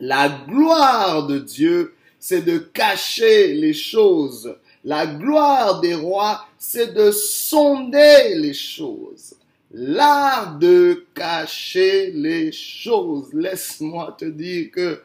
La 0.00 0.30
gloire 0.30 1.26
de 1.26 1.40
Dieu, 1.40 1.92
c'est 2.18 2.40
de 2.40 2.56
cacher 2.56 3.52
les 3.52 3.74
choses. 3.74 4.56
La 4.82 5.06
gloire 5.06 5.82
des 5.82 5.94
rois, 5.94 6.46
c'est 6.56 6.94
de 6.94 7.10
sonder 7.10 8.34
les 8.36 8.54
choses. 8.54 9.34
L'art 9.72 10.58
de 10.58 11.06
cacher 11.14 12.10
les 12.10 12.50
choses. 12.50 13.32
Laisse-moi 13.32 14.16
te 14.18 14.24
dire 14.24 14.70
que 14.72 15.00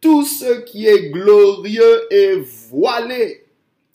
tout 0.00 0.24
ce 0.24 0.60
qui 0.62 0.86
est 0.86 1.10
glorieux 1.10 2.12
est 2.12 2.40
voilé. 2.68 3.44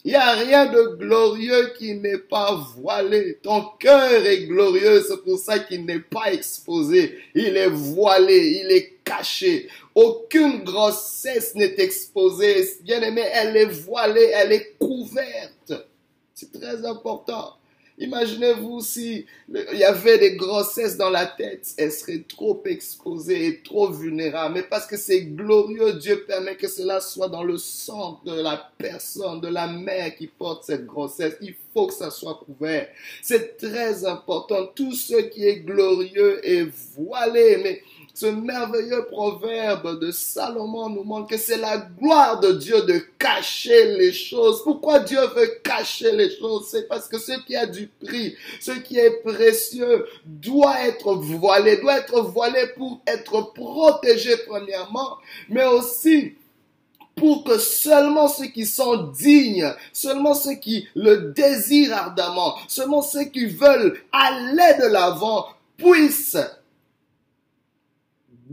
Il 0.06 0.10
n'y 0.12 0.16
a 0.16 0.34
rien 0.34 0.66
de 0.66 0.98
glorieux 0.98 1.74
qui 1.78 1.96
n'est 1.96 2.18
pas 2.18 2.56
voilé. 2.78 3.40
Ton 3.42 3.64
cœur 3.80 4.26
est 4.26 4.46
glorieux, 4.48 5.02
c'est 5.02 5.24
pour 5.24 5.40
ça 5.40 5.60
qu'il 5.60 5.86
n'est 5.86 6.00
pas 6.00 6.34
exposé. 6.34 7.18
Il 7.36 7.56
est 7.56 7.70
voilé, 7.70 8.62
il 8.64 8.72
est 8.72 8.96
caché. 9.06 9.70
Aucune 9.96 10.64
grossesse 10.64 11.56
n'est 11.56 11.76
exposée. 11.78 12.66
Bien 12.82 13.02
aimé, 13.02 13.24
elle 13.32 13.56
est 13.56 13.66
voilée, 13.66 14.30
elle 14.34 14.52
est 14.52 14.76
couverte. 14.78 15.74
C'est 16.34 16.52
très 16.52 16.86
important. 16.86 17.56
Imaginez-vous 18.00 18.82
si 18.82 19.26
il 19.50 19.78
y 19.78 19.84
avait 19.84 20.18
des 20.18 20.36
grossesses 20.36 20.98
dans 20.98 21.12
la 21.12 21.28
tête, 21.28 21.68
elle 21.78 21.92
serait 21.92 22.24
trop 22.28 22.62
exposée 22.66 23.46
et 23.46 23.62
trop 23.62 23.92
vulnérable. 23.92 24.56
Mais 24.56 24.64
parce 24.64 24.88
que 24.88 24.98
c'est 24.98 25.22
glorieux, 25.22 25.94
Dieu 25.94 26.24
permet 26.28 26.56
que 26.56 26.68
cela 26.68 27.02
soit 27.02 27.30
dans 27.30 27.44
le 27.44 27.58
sang 27.58 28.20
de 28.26 28.42
la 28.42 28.72
personne, 28.78 29.42
de 29.42 29.48
la 29.48 29.68
mère 29.68 30.16
qui 30.16 30.26
porte 30.26 30.64
cette 30.64 30.86
grossesse. 30.88 31.36
Il 31.42 31.54
faut 31.74 31.88
que 31.88 31.94
ça 31.94 32.10
soit 32.10 32.42
couvert. 32.46 32.88
C'est 33.22 33.58
très 33.58 34.06
important. 34.06 34.66
Tout 34.74 34.94
ce 34.94 35.16
qui 35.30 35.46
est 35.46 35.60
glorieux 35.60 36.40
est 36.48 36.68
voilé. 36.96 37.58
Mais 37.64 37.84
ce 38.14 38.28
merveilleux 38.28 39.06
proverbe 39.06 40.00
de 40.00 40.12
Salomon 40.12 40.88
nous 40.90 41.04
montre 41.04 41.30
que 41.30 41.38
c'est 41.38 41.58
la 41.58 41.78
gloire 41.78 42.40
de 42.40 42.52
Dieu 42.52 42.84
de 42.84 43.00
cacher 43.18 43.98
les 43.98 44.14
choses. 44.14 44.62
Pourquoi 44.64 45.00
Dieu 45.00 45.20
veut 45.36 45.60
cacher 45.64 46.12
les 46.12 46.30
choses? 46.38 46.68
C'est 46.70 46.88
parce 46.88 47.08
que 47.08 47.18
ce 47.18 47.32
qui 47.46 47.56
a 47.56 47.66
du 47.66 47.88
prix, 47.88 48.36
ce 48.62 48.72
qui 48.72 49.00
est 49.00 49.24
précieux, 49.24 50.06
doit 50.26 50.80
être 50.82 51.16
voilé, 51.16 51.78
doit 51.78 51.98
être 51.98 52.22
voilé 52.22 52.68
pour 52.78 53.02
être 53.08 53.52
protégé 53.54 54.38
premièrement, 54.48 55.18
mais 55.50 55.66
aussi 55.66 56.36
pour 57.16 57.44
que 57.44 57.58
seulement 57.58 58.28
ceux 58.28 58.48
qui 58.48 58.68
sont 58.68 59.12
dignes, 59.12 59.74
seulement 59.92 60.36
ceux 60.36 60.56
qui 60.56 60.88
le 60.96 61.32
désirent 61.36 61.96
ardemment, 61.96 62.56
seulement 62.68 63.02
ceux 63.02 63.26
qui 63.26 63.48
veulent 63.48 64.00
aller 64.12 64.78
de 64.80 64.88
l'avant 64.88 65.48
puissent 65.78 66.38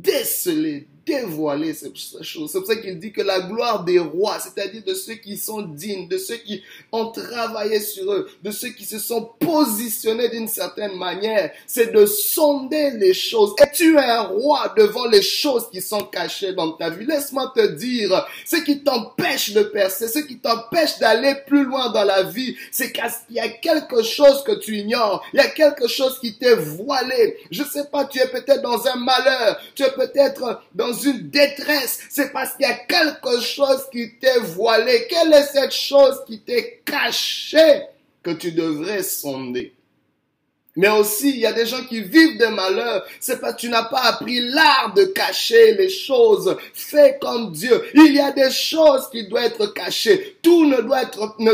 déceler, 0.00 0.88
dévoiler 1.10 1.74
ces 1.74 1.92
choses. 1.94 2.50
C'est 2.52 2.58
pour 2.58 2.66
ça 2.66 2.76
qu'il 2.76 2.98
dit 2.98 3.12
que 3.12 3.22
la 3.22 3.40
gloire 3.40 3.84
des 3.84 3.98
rois, 3.98 4.38
c'est-à-dire 4.38 4.82
de 4.86 4.94
ceux 4.94 5.14
qui 5.14 5.36
sont 5.36 5.62
dignes, 5.62 6.08
de 6.08 6.18
ceux 6.18 6.36
qui 6.36 6.62
ont 6.92 7.10
travaillé 7.10 7.80
sur 7.80 8.12
eux, 8.12 8.28
de 8.42 8.50
ceux 8.50 8.68
qui 8.68 8.84
se 8.84 8.98
sont 8.98 9.30
positionnés 9.38 10.28
d'une 10.28 10.48
certaine 10.48 10.96
manière, 10.96 11.50
c'est 11.66 11.92
de 11.92 12.06
sonder 12.06 12.92
les 12.92 13.14
choses. 13.14 13.54
Et 13.60 13.70
tu 13.72 13.96
es 13.96 13.98
un 13.98 14.22
roi 14.22 14.72
devant 14.76 15.06
les 15.06 15.22
choses 15.22 15.68
qui 15.70 15.80
sont 15.80 16.04
cachées 16.04 16.52
dans 16.52 16.72
ta 16.72 16.90
vie? 16.90 17.06
Laisse-moi 17.06 17.52
te 17.54 17.66
dire, 17.66 18.26
ce 18.46 18.56
qui 18.56 18.82
t'empêche 18.82 19.52
de 19.52 19.62
percer, 19.62 20.08
ce 20.08 20.20
qui 20.20 20.38
t'empêche 20.38 20.98
d'aller 20.98 21.34
plus 21.46 21.64
loin 21.64 21.90
dans 21.90 22.04
la 22.04 22.22
vie, 22.22 22.56
c'est 22.70 22.92
qu'il 22.92 23.04
y 23.30 23.40
a 23.40 23.48
quelque 23.48 24.02
chose 24.02 24.44
que 24.44 24.52
tu 24.52 24.78
ignores. 24.78 25.24
Il 25.32 25.38
y 25.38 25.40
a 25.40 25.48
quelque 25.48 25.88
chose 25.88 26.18
qui 26.20 26.38
t'est 26.38 26.54
voilé. 26.54 27.36
Je 27.50 27.64
sais 27.64 27.84
pas, 27.90 28.04
tu 28.04 28.18
es 28.20 28.28
peut-être 28.28 28.62
dans 28.62 28.86
un 28.86 28.96
malheur. 28.96 29.60
Tu 29.74 29.82
es 29.82 29.90
peut-être 29.90 30.62
dans 30.74 30.92
une 31.04 31.30
détresse, 31.30 32.00
c'est 32.10 32.32
parce 32.32 32.54
qu'il 32.54 32.66
y 32.66 32.70
a 32.70 32.74
quelque 32.74 33.40
chose 33.40 33.86
qui 33.92 34.18
t'est 34.18 34.38
voilé. 34.40 35.06
Quelle 35.08 35.32
est 35.32 35.44
cette 35.44 35.72
chose 35.72 36.22
qui 36.26 36.40
t'est 36.40 36.82
cachée 36.84 37.82
que 38.22 38.30
tu 38.30 38.52
devrais 38.52 39.02
sonder? 39.02 39.74
Mais 40.76 40.88
aussi, 40.88 41.30
il 41.30 41.40
y 41.40 41.46
a 41.46 41.52
des 41.52 41.66
gens 41.66 41.82
qui 41.84 42.00
vivent 42.00 42.38
des 42.38 42.48
malheurs. 42.48 43.04
C'est 43.18 43.40
parce 43.40 43.54
que 43.54 43.60
tu 43.60 43.68
n'as 43.68 43.84
pas 43.84 44.02
appris 44.02 44.40
l'art 44.40 44.94
de 44.94 45.04
cacher 45.04 45.74
les 45.74 45.88
choses. 45.88 46.56
Fais 46.72 47.18
comme 47.20 47.50
Dieu. 47.52 47.84
Il 47.94 48.14
y 48.14 48.20
a 48.20 48.30
des 48.30 48.50
choses 48.50 49.08
qui 49.10 49.26
doivent 49.26 49.44
être 49.44 49.66
cachées. 49.74 50.38
Tout 50.42 50.66
ne 50.66 50.80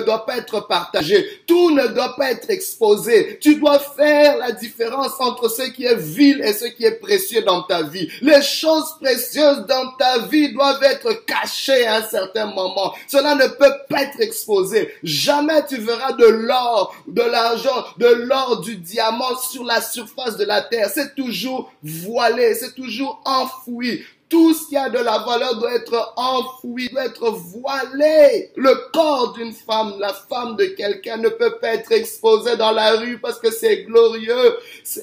doit 0.00 0.26
pas 0.26 0.36
être 0.38 0.66
partagé. 0.66 1.42
Tout 1.46 1.70
ne 1.70 1.86
doit 1.88 2.14
pas 2.16 2.30
être 2.30 2.50
exposé. 2.50 3.38
Tu 3.40 3.56
dois 3.56 3.78
faire 3.78 4.36
la 4.38 4.52
différence 4.52 5.12
entre 5.18 5.48
ce 5.48 5.62
qui 5.62 5.84
est 5.84 5.96
vil 5.96 6.40
et 6.42 6.52
ce 6.52 6.66
qui 6.66 6.84
est 6.84 7.00
précieux 7.00 7.42
dans 7.42 7.62
ta 7.62 7.82
vie. 7.82 8.08
Les 8.22 8.42
choses 8.42 8.96
précieuses 9.00 9.66
dans 9.66 9.92
ta 9.98 10.20
vie 10.20 10.52
doivent 10.52 10.82
être 10.82 11.24
cachées 11.24 11.86
à 11.86 11.96
un 11.96 12.02
certain 12.02 12.46
moment. 12.46 12.94
Cela 13.08 13.34
ne 13.34 13.46
peut 13.48 13.74
pas 13.88 14.02
être 14.02 14.20
exposé. 14.20 14.92
Jamais 15.02 15.64
tu 15.66 15.76
verras 15.78 16.12
de 16.12 16.26
l'or, 16.26 16.94
de 17.06 17.22
l'argent, 17.22 17.84
de 17.98 18.06
l'or, 18.06 18.60
du 18.60 18.76
diable 18.76 19.16
sur 19.50 19.64
la 19.64 19.80
surface 19.80 20.36
de 20.36 20.44
la 20.44 20.62
terre. 20.62 20.90
C'est 20.92 21.14
toujours 21.14 21.72
voilé, 21.82 22.54
c'est 22.54 22.74
toujours 22.74 23.20
enfoui. 23.24 24.04
Tout 24.28 24.54
ce 24.54 24.68
qui 24.68 24.76
a 24.76 24.88
de 24.88 24.98
la 24.98 25.18
valeur 25.18 25.56
doit 25.56 25.74
être 25.74 26.14
enfoui, 26.16 26.88
doit 26.88 27.04
être 27.04 27.30
voilé. 27.30 28.50
Le 28.56 28.90
corps 28.92 29.32
d'une 29.34 29.52
femme, 29.52 29.94
la 30.00 30.12
femme 30.12 30.56
de 30.56 30.64
quelqu'un 30.64 31.18
ne 31.18 31.28
peut 31.28 31.58
pas 31.60 31.74
être 31.74 31.92
exposé 31.92 32.56
dans 32.56 32.72
la 32.72 32.96
rue 32.96 33.18
parce 33.20 33.38
que 33.38 33.52
c'est 33.52 33.84
glorieux. 33.84 34.56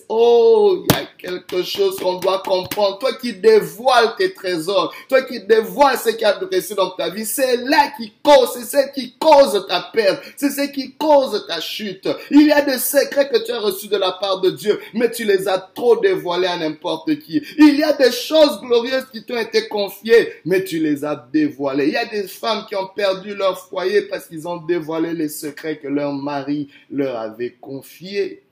Oh, 0.09 0.83
il 0.83 0.93
y 0.93 0.99
a 0.99 1.05
quelque 1.17 1.63
chose 1.63 1.97
qu'on 1.99 2.15
doit 2.15 2.43
comprendre. 2.45 2.99
Toi 2.99 3.13
qui 3.13 3.33
dévoiles 3.33 4.13
tes 4.17 4.33
trésors, 4.33 4.93
toi 5.07 5.21
qui 5.21 5.39
dévoiles 5.39 5.97
ce 5.97 6.09
qui 6.09 6.25
a 6.25 6.33
dressé 6.33 6.75
dans 6.75 6.91
ta 6.91 7.09
vie, 7.09 7.25
c'est 7.25 7.57
là 7.57 7.93
qui 7.95 8.11
cause, 8.21 8.49
c'est 8.55 8.65
ce 8.65 8.93
qui 8.93 9.15
cause 9.17 9.65
ta 9.69 9.89
perte, 9.93 10.21
c'est 10.35 10.49
ce 10.49 10.69
qui 10.69 10.95
cause 10.95 11.45
ta 11.47 11.61
chute. 11.61 12.09
Il 12.29 12.47
y 12.47 12.51
a 12.51 12.61
des 12.61 12.77
secrets 12.77 13.29
que 13.29 13.37
tu 13.37 13.53
as 13.53 13.59
reçus 13.59 13.87
de 13.87 13.97
la 13.97 14.11
part 14.11 14.41
de 14.41 14.49
Dieu, 14.49 14.81
mais 14.93 15.09
tu 15.09 15.23
les 15.23 15.47
as 15.47 15.59
trop 15.59 15.95
dévoilés 15.95 16.47
à 16.47 16.57
n'importe 16.57 17.19
qui. 17.19 17.41
Il 17.57 17.79
y 17.79 17.83
a 17.83 17.93
des 17.93 18.11
choses 18.11 18.59
glorieuses 18.59 19.05
qui 19.13 19.23
t'ont 19.23 19.37
été 19.37 19.67
confiés, 19.67 20.33
mais 20.43 20.63
tu 20.63 20.79
les 20.79 21.05
as 21.05 21.15
dévoilés. 21.31 21.87
Il 21.87 21.93
y 21.93 21.97
a 21.97 22.05
des 22.05 22.27
femmes 22.27 22.65
qui 22.67 22.75
ont 22.75 22.87
perdu 22.87 23.35
leur 23.35 23.57
foyer 23.69 24.01
parce 24.03 24.25
qu'ils 24.27 24.47
ont 24.47 24.57
dévoilé 24.57 25.13
les 25.13 25.29
secrets 25.29 25.77
que 25.77 25.87
leur 25.87 26.11
mari 26.11 26.69
leur 26.89 27.17
avait 27.17 27.51
confiés. 27.51 28.43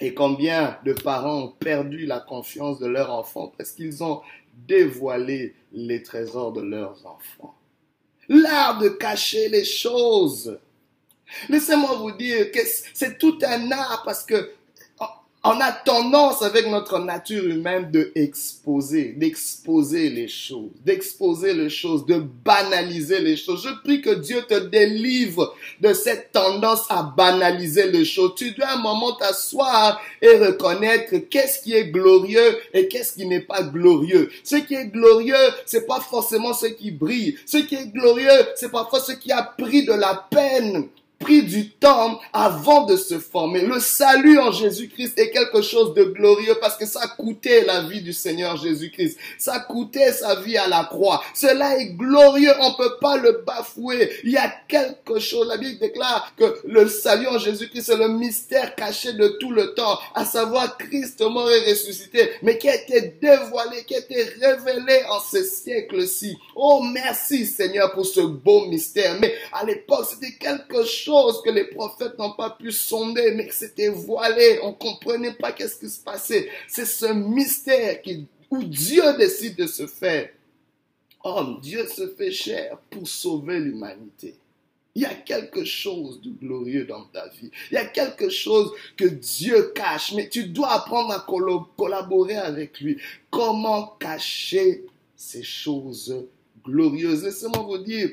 Et 0.00 0.14
combien 0.14 0.78
de 0.84 0.94
parents 0.94 1.42
ont 1.42 1.48
perdu 1.48 2.06
la 2.06 2.20
confiance 2.20 2.78
de 2.78 2.86
leurs 2.86 3.10
enfants 3.10 3.52
parce 3.56 3.72
qu'ils 3.72 4.02
ont 4.02 4.22
dévoilé 4.66 5.54
les 5.72 6.02
trésors 6.02 6.52
de 6.52 6.62
leurs 6.62 7.06
enfants. 7.06 7.54
L'art 8.28 8.78
de 8.78 8.88
cacher 8.88 9.48
les 9.48 9.64
choses. 9.64 10.58
Laissez-moi 11.48 11.96
vous 11.96 12.12
dire 12.12 12.50
que 12.50 12.60
c'est 12.94 13.18
tout 13.18 13.38
un 13.42 13.70
art 13.70 14.02
parce 14.04 14.24
que 14.24 14.50
on 15.42 15.58
a 15.58 15.72
tendance 15.72 16.42
avec 16.42 16.66
notre 16.68 16.98
nature 16.98 17.44
humaine 17.44 17.90
de 17.90 18.12
exposer, 18.14 19.14
d'exposer 19.16 20.10
les 20.10 20.28
choses, 20.28 20.68
d'exposer 20.84 21.54
les 21.54 21.70
choses, 21.70 22.04
de 22.04 22.18
banaliser 22.44 23.20
les 23.20 23.36
choses. 23.36 23.62
Je 23.64 23.82
prie 23.82 24.02
que 24.02 24.10
Dieu 24.10 24.42
te 24.42 24.58
délivre 24.68 25.54
de 25.80 25.94
cette 25.94 26.32
tendance 26.32 26.84
à 26.90 27.02
banaliser 27.02 27.90
les 27.90 28.04
choses. 28.04 28.34
Tu 28.36 28.50
dois 28.52 28.72
un 28.72 28.82
moment 28.82 29.12
t'asseoir 29.12 29.98
et 30.20 30.36
reconnaître 30.36 31.16
qu'est-ce 31.30 31.62
qui 31.62 31.72
est 31.72 31.86
glorieux 31.86 32.58
et 32.74 32.88
qu'est-ce 32.88 33.14
qui 33.14 33.26
n'est 33.26 33.40
pas 33.40 33.62
glorieux. 33.62 34.30
Ce 34.44 34.56
qui 34.56 34.74
est 34.74 34.88
glorieux, 34.88 35.34
c'est 35.64 35.86
pas 35.86 36.00
forcément 36.00 36.52
ce 36.52 36.66
qui 36.66 36.90
brille. 36.90 37.38
Ce 37.46 37.56
qui 37.56 37.76
est 37.76 37.86
glorieux, 37.86 38.28
c'est 38.56 38.70
parfois 38.70 39.00
ce 39.00 39.12
qui 39.12 39.32
a 39.32 39.42
pris 39.42 39.86
de 39.86 39.94
la 39.94 40.26
peine 40.30 40.88
pris 41.20 41.42
du 41.42 41.68
temps 41.68 42.18
avant 42.32 42.86
de 42.86 42.96
se 42.96 43.18
former. 43.18 43.60
Le 43.60 43.78
salut 43.78 44.38
en 44.38 44.50
Jésus-Christ 44.50 45.18
est 45.18 45.30
quelque 45.30 45.60
chose 45.60 45.92
de 45.94 46.04
glorieux 46.04 46.56
parce 46.62 46.76
que 46.78 46.86
ça 46.86 47.06
coûté 47.08 47.62
la 47.64 47.82
vie 47.82 48.00
du 48.00 48.14
Seigneur 48.14 48.56
Jésus-Christ. 48.56 49.18
Ça 49.38 49.60
coûté 49.60 50.12
sa 50.12 50.40
vie 50.40 50.56
à 50.56 50.66
la 50.66 50.84
croix. 50.84 51.22
Cela 51.34 51.76
est 51.76 51.90
glorieux. 51.90 52.52
On 52.60 52.74
peut 52.74 52.96
pas 53.02 53.18
le 53.18 53.44
bafouer. 53.46 54.10
Il 54.24 54.30
y 54.30 54.38
a 54.38 54.50
quelque 54.66 55.18
chose. 55.18 55.46
La 55.46 55.58
Bible 55.58 55.78
déclare 55.78 56.32
que 56.36 56.58
le 56.64 56.88
salut 56.88 57.28
en 57.28 57.38
Jésus-Christ 57.38 57.82
c'est 57.82 57.96
le 57.96 58.08
mystère 58.08 58.74
caché 58.74 59.12
de 59.12 59.28
tout 59.40 59.50
le 59.50 59.74
temps, 59.74 59.98
à 60.14 60.24
savoir 60.24 60.78
Christ 60.78 61.20
mort 61.20 61.50
et 61.50 61.70
ressuscité, 61.70 62.30
mais 62.42 62.56
qui 62.56 62.68
a 62.68 62.74
été 62.74 63.14
dévoilé, 63.20 63.84
qui 63.86 63.94
a 63.94 63.98
été 63.98 64.22
révélé 64.40 65.02
en 65.10 65.20
ces 65.20 65.44
siècles-ci. 65.44 66.38
Oh, 66.56 66.82
merci 66.82 67.44
Seigneur 67.44 67.92
pour 67.92 68.06
ce 68.06 68.20
beau 68.20 68.66
mystère. 68.66 69.18
Mais 69.20 69.34
à 69.52 69.66
l'époque, 69.66 70.06
c'était 70.08 70.32
quelque 70.32 70.84
chose 70.84 71.09
que 71.44 71.50
les 71.50 71.64
prophètes 71.64 72.18
n'ont 72.18 72.32
pas 72.32 72.50
pu 72.50 72.72
sonder, 72.72 73.32
mais 73.34 73.48
c'était 73.50 73.88
voilé. 73.88 74.60
On 74.62 74.72
comprenait 74.72 75.34
pas 75.34 75.52
qu'est-ce 75.52 75.78
qui 75.78 75.88
se 75.88 76.02
passait. 76.02 76.48
C'est 76.68 76.86
ce 76.86 77.06
mystère 77.06 78.02
qui, 78.02 78.26
où 78.50 78.62
Dieu 78.64 79.02
décide 79.16 79.56
de 79.56 79.66
se 79.66 79.86
faire. 79.86 80.30
Homme, 81.22 81.60
Dieu 81.60 81.86
se 81.86 82.08
fait 82.08 82.30
chair 82.30 82.78
pour 82.90 83.06
sauver 83.06 83.58
l'humanité. 83.60 84.36
Il 84.94 85.02
y 85.02 85.06
a 85.06 85.14
quelque 85.14 85.64
chose 85.64 86.20
de 86.20 86.30
glorieux 86.30 86.84
dans 86.84 87.04
ta 87.04 87.28
vie. 87.28 87.50
Il 87.70 87.74
y 87.74 87.78
a 87.78 87.86
quelque 87.86 88.28
chose 88.28 88.72
que 88.96 89.04
Dieu 89.04 89.72
cache, 89.74 90.12
mais 90.14 90.28
tu 90.28 90.44
dois 90.48 90.72
apprendre 90.72 91.12
à 91.12 91.24
collaborer 91.76 92.36
avec 92.36 92.80
lui. 92.80 92.98
Comment 93.30 93.86
cacher 94.00 94.84
ces 95.14 95.42
choses 95.42 96.26
glorieuses? 96.64 97.22
Laissez-moi 97.22 97.62
vous 97.62 97.78
dire 97.78 98.10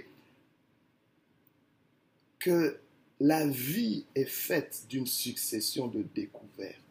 que 2.39 2.77
la 3.19 3.47
vie 3.47 4.05
est 4.15 4.25
faite 4.25 4.83
d'une 4.89 5.07
succession 5.07 5.87
de 5.87 6.03
découvertes. 6.13 6.81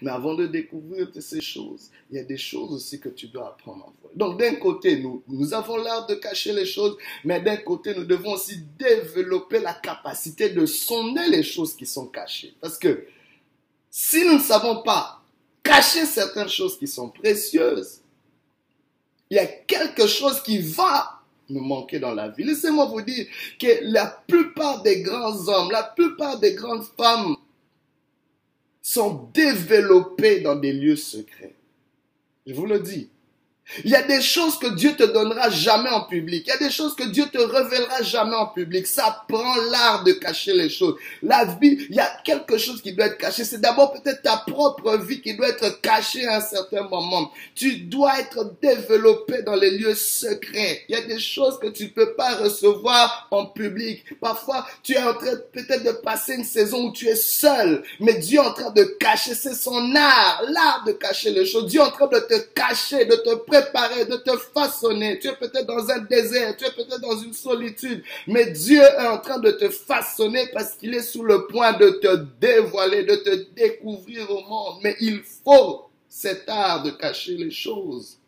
Mais 0.00 0.10
avant 0.10 0.34
de 0.34 0.46
découvrir 0.46 1.08
ces 1.20 1.40
choses, 1.40 1.90
il 2.10 2.16
y 2.16 2.18
a 2.18 2.24
des 2.24 2.38
choses 2.38 2.72
aussi 2.72 2.98
que 2.98 3.08
tu 3.08 3.28
dois 3.28 3.48
apprendre 3.48 3.84
à 3.84 3.92
voir. 4.00 4.12
Donc 4.14 4.38
d'un 4.38 4.54
côté, 4.54 4.98
nous, 4.98 5.22
nous 5.28 5.52
avons 5.52 5.76
l'art 5.76 6.06
de 6.06 6.14
cacher 6.14 6.52
les 6.52 6.64
choses, 6.64 6.96
mais 7.24 7.40
d'un 7.40 7.58
côté, 7.58 7.94
nous 7.94 8.04
devons 8.04 8.32
aussi 8.32 8.62
développer 8.78 9.60
la 9.60 9.74
capacité 9.74 10.48
de 10.48 10.64
sonder 10.64 11.28
les 11.28 11.42
choses 11.42 11.76
qui 11.76 11.86
sont 11.86 12.06
cachées. 12.06 12.54
Parce 12.60 12.78
que 12.78 13.06
si 13.90 14.24
nous 14.24 14.34
ne 14.34 14.40
savons 14.40 14.82
pas 14.82 15.22
cacher 15.62 16.06
certaines 16.06 16.48
choses 16.48 16.78
qui 16.78 16.86
sont 16.86 17.10
précieuses, 17.10 18.00
il 19.30 19.36
y 19.36 19.40
a 19.40 19.46
quelque 19.46 20.06
chose 20.06 20.42
qui 20.42 20.58
va 20.58 21.15
nous 21.48 21.60
manquer 21.60 21.98
dans 21.98 22.14
la 22.14 22.28
vie. 22.28 22.44
Laissez-moi 22.44 22.86
vous 22.86 23.02
dire 23.02 23.26
que 23.58 23.66
la 23.82 24.06
plupart 24.26 24.82
des 24.82 25.02
grands 25.02 25.48
hommes, 25.48 25.70
la 25.70 25.82
plupart 25.82 26.38
des 26.38 26.54
grandes 26.54 26.84
femmes 26.96 27.36
sont 28.82 29.28
développés 29.34 30.40
dans 30.40 30.56
des 30.56 30.72
lieux 30.72 30.96
secrets. 30.96 31.54
Je 32.46 32.54
vous 32.54 32.66
le 32.66 32.80
dis. 32.80 33.08
Il 33.84 33.90
y 33.90 33.96
a 33.96 34.02
des 34.02 34.22
choses 34.22 34.58
que 34.58 34.68
Dieu 34.68 34.94
te 34.94 35.02
donnera 35.02 35.50
jamais 35.50 35.90
en 35.90 36.02
public. 36.04 36.44
Il 36.46 36.50
y 36.50 36.52
a 36.52 36.58
des 36.58 36.70
choses 36.70 36.94
que 36.94 37.02
Dieu 37.02 37.24
te 37.32 37.38
révélera 37.38 38.00
jamais 38.02 38.36
en 38.36 38.46
public. 38.46 38.86
Ça 38.86 39.24
prend 39.28 39.56
l'art 39.70 40.04
de 40.04 40.12
cacher 40.12 40.52
les 40.52 40.68
choses. 40.68 40.94
La 41.22 41.44
vie, 41.44 41.84
il 41.90 41.96
y 41.96 42.00
a 42.00 42.08
quelque 42.24 42.58
chose 42.58 42.80
qui 42.80 42.92
doit 42.92 43.06
être 43.06 43.18
caché. 43.18 43.44
C'est 43.44 43.60
d'abord 43.60 43.92
peut-être 43.92 44.22
ta 44.22 44.44
propre 44.46 44.96
vie 44.98 45.20
qui 45.20 45.34
doit 45.34 45.48
être 45.48 45.80
cachée 45.80 46.26
à 46.26 46.36
un 46.36 46.40
certain 46.40 46.82
moment. 46.88 47.32
Tu 47.56 47.78
dois 47.78 48.20
être 48.20 48.54
développé 48.62 49.42
dans 49.42 49.56
les 49.56 49.76
lieux 49.76 49.96
secrets. 49.96 50.84
Il 50.88 50.96
y 50.96 50.98
a 50.98 51.04
des 51.04 51.18
choses 51.18 51.58
que 51.58 51.66
tu 51.66 51.84
ne 51.84 51.88
peux 51.88 52.14
pas 52.14 52.36
recevoir 52.36 53.26
en 53.32 53.46
public. 53.46 54.04
Parfois, 54.20 54.64
tu 54.84 54.92
es 54.92 55.02
en 55.02 55.14
train 55.14 55.36
peut-être 55.52 55.82
de 55.82 55.92
passer 55.92 56.34
une 56.34 56.44
saison 56.44 56.86
où 56.86 56.92
tu 56.92 57.08
es 57.08 57.16
seul. 57.16 57.82
Mais 57.98 58.14
Dieu 58.14 58.38
est 58.38 58.46
en 58.46 58.52
train 58.52 58.70
de 58.70 58.84
cacher. 59.00 59.34
C'est 59.34 59.54
son 59.54 59.94
art, 59.96 60.44
l'art 60.48 60.84
de 60.86 60.92
cacher 60.92 61.30
les 61.30 61.44
choses. 61.46 61.66
Dieu 61.66 61.80
est 61.80 61.84
en 61.84 61.90
train 61.90 62.06
de 62.06 62.20
te 62.20 62.38
cacher, 62.54 63.04
de 63.06 63.16
te 63.16 63.34
préparer 63.34 63.55
de 63.60 64.16
te 64.16 64.36
façonner. 64.54 65.18
Tu 65.18 65.28
es 65.28 65.36
peut-être 65.36 65.66
dans 65.66 65.88
un 65.90 65.98
désert, 65.98 66.56
tu 66.56 66.64
es 66.64 66.70
peut-être 66.70 67.00
dans 67.00 67.18
une 67.18 67.32
solitude, 67.32 68.02
mais 68.26 68.46
Dieu 68.46 68.82
est 68.82 69.06
en 69.06 69.18
train 69.18 69.38
de 69.38 69.50
te 69.50 69.68
façonner 69.68 70.46
parce 70.52 70.74
qu'il 70.74 70.94
est 70.94 71.02
sous 71.02 71.22
le 71.22 71.46
point 71.46 71.72
de 71.74 71.90
te 71.90 72.16
dévoiler, 72.40 73.04
de 73.04 73.16
te 73.16 73.34
découvrir 73.54 74.30
au 74.30 74.42
monde. 74.42 74.80
Mais 74.82 74.96
il 75.00 75.22
faut 75.44 75.90
cet 76.08 76.48
art 76.48 76.82
de 76.82 76.90
cacher 76.90 77.36
les 77.36 77.50
choses. 77.50 78.18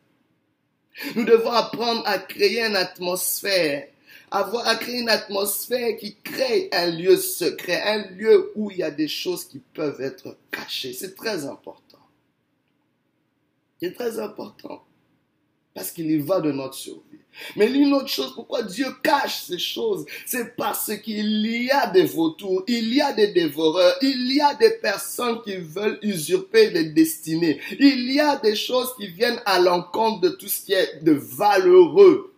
Nous 1.14 1.24
devons 1.24 1.52
apprendre 1.52 2.02
à 2.06 2.18
créer 2.18 2.64
une 2.64 2.76
atmosphère 2.76 3.86
avoir 4.30 4.68
à 4.68 4.76
créer 4.76 5.00
une 5.00 5.08
atmosphère 5.08 5.96
qui 5.96 6.16
crée 6.16 6.68
un 6.72 6.90
lieu 6.90 7.16
secret, 7.16 7.80
un 7.82 8.10
lieu 8.14 8.52
où 8.56 8.70
il 8.70 8.78
y 8.78 8.82
a 8.82 8.90
des 8.90 9.08
choses 9.08 9.44
qui 9.44 9.58
peuvent 9.58 10.00
être 10.00 10.36
cachées. 10.50 10.92
C'est 10.92 11.14
très 11.14 11.46
important. 11.46 11.98
C'est 13.80 13.94
très 13.94 14.18
important. 14.18 14.84
Parce 15.78 15.92
qu'il 15.92 16.10
y 16.10 16.18
va 16.18 16.40
de 16.40 16.50
notre 16.50 16.74
survie. 16.74 17.20
Mais 17.54 17.70
une 17.70 17.94
autre 17.94 18.08
chose, 18.08 18.34
pourquoi 18.34 18.64
Dieu 18.64 18.86
cache 19.00 19.42
ces 19.42 19.60
choses, 19.60 20.04
c'est 20.26 20.56
parce 20.56 20.90
qu'il 20.96 21.46
y 21.46 21.70
a 21.70 21.86
des 21.86 22.02
vautours, 22.04 22.64
il 22.66 22.92
y 22.92 23.00
a 23.00 23.12
des 23.12 23.28
dévoreurs, 23.28 23.94
il 24.02 24.32
y 24.32 24.40
a 24.40 24.54
des 24.54 24.72
personnes 24.72 25.40
qui 25.42 25.54
veulent 25.54 26.00
usurper 26.02 26.70
les 26.70 26.86
destinées, 26.86 27.60
il 27.78 28.12
y 28.12 28.18
a 28.18 28.34
des 28.34 28.56
choses 28.56 28.92
qui 28.96 29.06
viennent 29.06 29.40
à 29.46 29.60
l'encontre 29.60 30.22
de 30.22 30.30
tout 30.30 30.48
ce 30.48 30.64
qui 30.64 30.72
est 30.72 31.04
de 31.04 31.12
valeureux. 31.12 32.34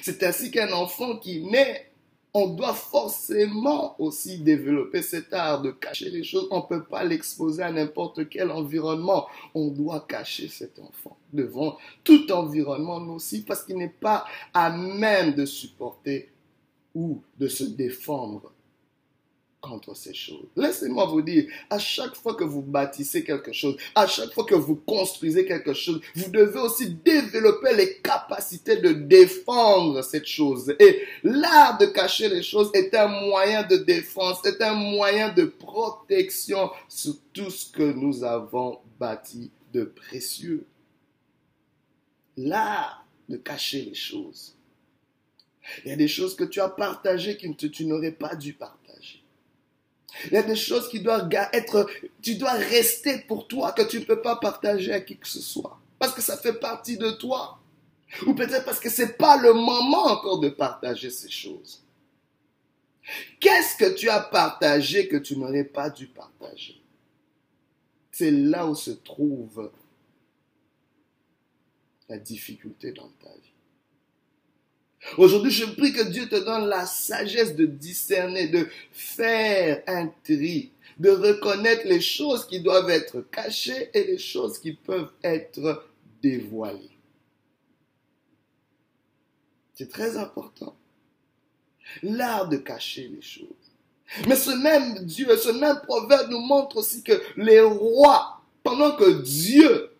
C'est 0.00 0.22
ainsi 0.22 0.50
qu'un 0.50 0.72
enfant 0.72 1.18
qui 1.18 1.40
naît 1.40 1.90
on 2.36 2.48
doit 2.48 2.74
forcément 2.74 3.94
aussi 4.00 4.38
développer 4.38 5.02
cet 5.02 5.32
art 5.32 5.62
de 5.62 5.70
cacher 5.70 6.10
les 6.10 6.24
choses. 6.24 6.48
On 6.50 6.58
ne 6.58 6.66
peut 6.66 6.82
pas 6.82 7.04
l'exposer 7.04 7.62
à 7.62 7.70
n'importe 7.70 8.28
quel 8.28 8.50
environnement. 8.50 9.26
On 9.54 9.68
doit 9.68 10.04
cacher 10.08 10.48
cet 10.48 10.80
enfant 10.80 11.16
devant 11.32 11.78
tout 12.02 12.30
environnement 12.32 13.00
nocif 13.00 13.46
parce 13.46 13.62
qu'il 13.62 13.78
n'est 13.78 13.88
pas 13.88 14.26
à 14.52 14.76
même 14.76 15.34
de 15.34 15.46
supporter 15.46 16.32
ou 16.92 17.22
de 17.38 17.46
se 17.46 17.62
défendre 17.62 18.52
contre 19.64 19.96
ces 19.96 20.14
choses. 20.14 20.46
Laissez-moi 20.56 21.06
vous 21.06 21.22
dire, 21.22 21.46
à 21.70 21.78
chaque 21.78 22.14
fois 22.14 22.34
que 22.34 22.44
vous 22.44 22.62
bâtissez 22.62 23.24
quelque 23.24 23.52
chose, 23.52 23.76
à 23.94 24.06
chaque 24.06 24.32
fois 24.32 24.44
que 24.44 24.54
vous 24.54 24.76
construisez 24.76 25.46
quelque 25.46 25.72
chose, 25.72 26.00
vous 26.14 26.30
devez 26.30 26.60
aussi 26.60 26.90
développer 26.90 27.74
les 27.74 27.96
capacités 27.98 28.76
de 28.76 28.92
défendre 28.92 30.02
cette 30.02 30.26
chose. 30.26 30.74
Et 30.78 31.02
l'art 31.22 31.78
de 31.78 31.86
cacher 31.86 32.28
les 32.28 32.42
choses 32.42 32.70
est 32.74 32.94
un 32.94 33.08
moyen 33.08 33.62
de 33.62 33.76
défense, 33.76 34.44
est 34.44 34.62
un 34.62 34.74
moyen 34.74 35.32
de 35.32 35.44
protection 35.44 36.70
sur 36.88 37.14
tout 37.32 37.50
ce 37.50 37.70
que 37.70 37.82
nous 37.82 38.22
avons 38.22 38.78
bâti 38.98 39.50
de 39.72 39.84
précieux. 39.84 40.66
L'art 42.36 43.06
de 43.28 43.36
cacher 43.36 43.82
les 43.82 43.94
choses. 43.94 44.54
Il 45.84 45.90
y 45.90 45.92
a 45.92 45.96
des 45.96 46.08
choses 46.08 46.36
que 46.36 46.44
tu 46.44 46.60
as 46.60 46.68
partagées 46.68 47.36
que 47.38 47.66
tu 47.66 47.86
n'aurais 47.86 48.12
pas 48.12 48.34
dû 48.34 48.52
partager. 48.52 48.83
Il 50.26 50.32
y 50.32 50.36
a 50.36 50.42
des 50.42 50.56
choses 50.56 50.88
qui 50.88 51.00
doivent 51.00 51.28
être, 51.52 51.88
tu 52.22 52.36
dois 52.36 52.52
rester 52.52 53.18
pour 53.20 53.48
toi, 53.48 53.72
que 53.72 53.82
tu 53.82 54.00
ne 54.00 54.04
peux 54.04 54.22
pas 54.22 54.36
partager 54.36 54.92
à 54.92 55.00
qui 55.00 55.16
que 55.16 55.28
ce 55.28 55.40
soit. 55.40 55.78
Parce 55.98 56.14
que 56.14 56.22
ça 56.22 56.36
fait 56.36 56.54
partie 56.54 56.96
de 56.96 57.10
toi. 57.10 57.58
Ou 58.26 58.34
peut-être 58.34 58.64
parce 58.64 58.80
que 58.80 58.90
ce 58.90 59.02
n'est 59.02 59.12
pas 59.12 59.36
le 59.36 59.52
moment 59.52 60.04
encore 60.06 60.38
de 60.38 60.48
partager 60.48 61.10
ces 61.10 61.30
choses. 61.30 61.82
Qu'est-ce 63.40 63.76
que 63.76 63.94
tu 63.94 64.08
as 64.08 64.20
partagé 64.20 65.08
que 65.08 65.16
tu 65.16 65.36
n'aurais 65.36 65.64
pas 65.64 65.90
dû 65.90 66.06
partager? 66.06 66.80
C'est 68.10 68.30
là 68.30 68.66
où 68.66 68.74
se 68.74 68.92
trouve 68.92 69.70
la 72.08 72.18
difficulté 72.18 72.92
dans 72.92 73.08
ta 73.22 73.30
vie. 73.30 73.53
Aujourd'hui, 75.18 75.50
je 75.50 75.66
prie 75.66 75.92
que 75.92 76.02
Dieu 76.02 76.28
te 76.28 76.36
donne 76.36 76.66
la 76.66 76.86
sagesse 76.86 77.54
de 77.54 77.66
discerner, 77.66 78.48
de 78.48 78.68
faire 78.92 79.82
un 79.86 80.08
tri, 80.24 80.72
de 80.98 81.10
reconnaître 81.10 81.86
les 81.86 82.00
choses 82.00 82.46
qui 82.46 82.60
doivent 82.60 82.90
être 82.90 83.20
cachées 83.30 83.90
et 83.92 84.04
les 84.04 84.18
choses 84.18 84.58
qui 84.58 84.72
peuvent 84.72 85.12
être 85.22 85.86
dévoilées. 86.22 86.90
C'est 89.74 89.90
très 89.90 90.16
important. 90.16 90.74
L'art 92.02 92.48
de 92.48 92.56
cacher 92.56 93.08
les 93.08 93.22
choses. 93.22 93.48
Mais 94.28 94.36
ce 94.36 94.50
même 94.50 95.04
Dieu, 95.04 95.36
ce 95.36 95.50
même 95.50 95.80
proverbe 95.82 96.30
nous 96.30 96.40
montre 96.40 96.78
aussi 96.78 97.02
que 97.02 97.20
les 97.36 97.60
rois, 97.60 98.40
pendant 98.62 98.96
que 98.96 99.22
Dieu 99.22 99.90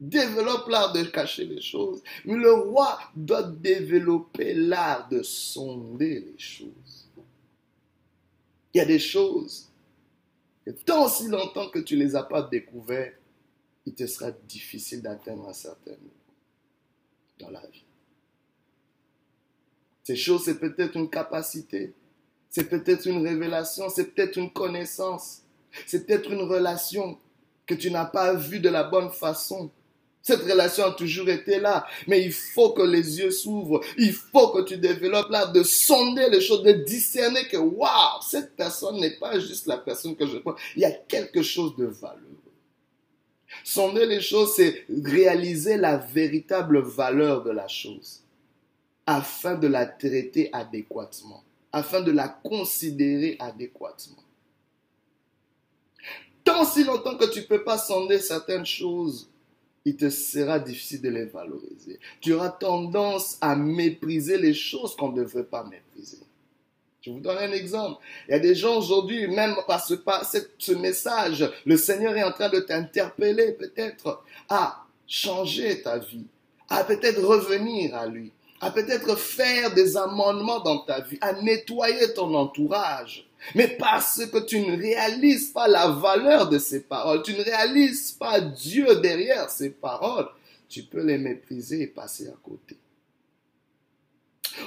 développe 0.00 0.68
l'art 0.68 0.92
de 0.92 1.04
cacher 1.04 1.44
les 1.44 1.60
choses. 1.60 2.02
Mais 2.24 2.34
le 2.34 2.52
roi 2.52 2.98
doit 3.14 3.42
développer 3.42 4.54
l'art 4.54 5.08
de 5.08 5.22
sonder 5.22 6.20
les 6.20 6.38
choses. 6.38 7.08
Il 8.72 8.78
y 8.78 8.80
a 8.80 8.86
des 8.86 8.98
choses 8.98 9.68
que 10.64 10.70
tant 10.70 11.08
si 11.08 11.28
longtemps 11.28 11.68
que 11.68 11.80
tu 11.80 11.96
ne 11.96 12.04
les 12.04 12.16
as 12.16 12.22
pas 12.22 12.42
découvertes, 12.42 13.16
il 13.86 13.94
te 13.94 14.06
sera 14.06 14.30
difficile 14.30 15.02
d'atteindre 15.02 15.48
un 15.48 15.52
certain 15.52 15.92
niveau 15.92 16.14
dans 17.38 17.50
la 17.50 17.66
vie. 17.66 17.84
Ces 20.04 20.16
choses, 20.16 20.44
c'est 20.44 20.58
peut-être 20.58 20.96
une 20.96 21.10
capacité, 21.10 21.94
c'est 22.48 22.68
peut-être 22.68 23.06
une 23.06 23.26
révélation, 23.26 23.88
c'est 23.88 24.12
peut-être 24.12 24.36
une 24.36 24.52
connaissance, 24.52 25.42
c'est 25.86 26.06
peut-être 26.06 26.30
une 26.30 26.42
relation 26.42 27.18
que 27.66 27.74
tu 27.74 27.90
n'as 27.90 28.06
pas 28.06 28.34
vue 28.34 28.60
de 28.60 28.68
la 28.68 28.84
bonne 28.84 29.10
façon, 29.10 29.70
cette 30.22 30.42
relation 30.42 30.84
a 30.84 30.92
toujours 30.92 31.28
été 31.30 31.58
là, 31.58 31.86
mais 32.06 32.22
il 32.22 32.32
faut 32.32 32.70
que 32.70 32.82
les 32.82 33.18
yeux 33.20 33.30
s'ouvrent. 33.30 33.80
Il 33.96 34.12
faut 34.12 34.48
que 34.48 34.62
tu 34.62 34.76
développes 34.76 35.30
l'art 35.30 35.52
de 35.52 35.62
sonder 35.62 36.28
les 36.28 36.42
choses, 36.42 36.62
de 36.62 36.72
discerner 36.72 37.48
que, 37.48 37.56
waouh, 37.56 38.20
cette 38.22 38.54
personne 38.54 39.00
n'est 39.00 39.16
pas 39.18 39.38
juste 39.40 39.66
la 39.66 39.78
personne 39.78 40.14
que 40.16 40.26
je 40.26 40.36
prends. 40.38 40.56
Il 40.76 40.82
y 40.82 40.84
a 40.84 40.90
quelque 40.90 41.42
chose 41.42 41.74
de 41.76 41.86
valeureux. 41.86 42.26
Sonder 43.64 44.06
les 44.06 44.20
choses, 44.20 44.54
c'est 44.54 44.84
réaliser 44.88 45.76
la 45.76 45.96
véritable 45.96 46.80
valeur 46.80 47.42
de 47.42 47.50
la 47.50 47.66
chose 47.66 48.22
afin 49.06 49.54
de 49.54 49.66
la 49.66 49.86
traiter 49.86 50.50
adéquatement, 50.52 51.42
afin 51.72 52.02
de 52.02 52.12
la 52.12 52.28
considérer 52.28 53.36
adéquatement. 53.40 54.22
Tant 56.44 56.64
si 56.64 56.84
longtemps 56.84 57.16
que 57.16 57.30
tu 57.32 57.40
ne 57.40 57.44
peux 57.44 57.64
pas 57.64 57.78
sonder 57.78 58.18
certaines 58.18 58.66
choses, 58.66 59.29
il 59.90 59.96
te 59.96 60.08
sera 60.08 60.60
difficile 60.60 61.02
de 61.02 61.08
les 61.08 61.24
valoriser. 61.24 61.98
Tu 62.20 62.32
auras 62.32 62.50
tendance 62.50 63.38
à 63.40 63.56
mépriser 63.56 64.38
les 64.38 64.54
choses 64.54 64.94
qu'on 64.94 65.10
ne 65.10 65.16
devrait 65.22 65.44
pas 65.44 65.64
mépriser. 65.64 66.18
Je 67.00 67.10
vous 67.10 67.18
donne 67.18 67.38
un 67.38 67.50
exemple. 67.50 68.00
Il 68.28 68.32
y 68.32 68.34
a 68.34 68.38
des 68.38 68.54
gens 68.54 68.78
aujourd'hui, 68.78 69.26
même 69.26 69.56
par 69.66 69.84
ce, 69.84 69.94
par 69.94 70.24
ce 70.24 70.72
message, 70.72 71.50
le 71.66 71.76
Seigneur 71.76 72.16
est 72.16 72.22
en 72.22 72.30
train 72.30 72.50
de 72.50 72.60
t'interpeller 72.60 73.52
peut-être 73.52 74.22
à 74.48 74.84
changer 75.08 75.82
ta 75.82 75.98
vie, 75.98 76.26
à 76.68 76.84
peut-être 76.84 77.22
revenir 77.22 77.96
à 77.96 78.06
lui, 78.06 78.30
à 78.60 78.70
peut-être 78.70 79.18
faire 79.18 79.74
des 79.74 79.96
amendements 79.96 80.60
dans 80.60 80.78
ta 80.78 81.00
vie, 81.00 81.18
à 81.20 81.32
nettoyer 81.32 82.12
ton 82.14 82.32
entourage. 82.34 83.28
Mais 83.54 83.68
parce 83.68 84.24
que 84.26 84.38
tu 84.38 84.60
ne 84.60 84.76
réalises 84.76 85.50
pas 85.50 85.68
la 85.68 85.88
valeur 85.88 86.48
de 86.48 86.58
ces 86.58 86.80
paroles, 86.80 87.22
tu 87.22 87.32
ne 87.32 87.42
réalises 87.42 88.12
pas 88.12 88.40
Dieu 88.40 89.00
derrière 89.00 89.50
ces 89.50 89.70
paroles, 89.70 90.28
tu 90.68 90.82
peux 90.82 91.02
les 91.02 91.18
mépriser 91.18 91.82
et 91.82 91.86
passer 91.86 92.28
à 92.28 92.36
côté. 92.42 92.76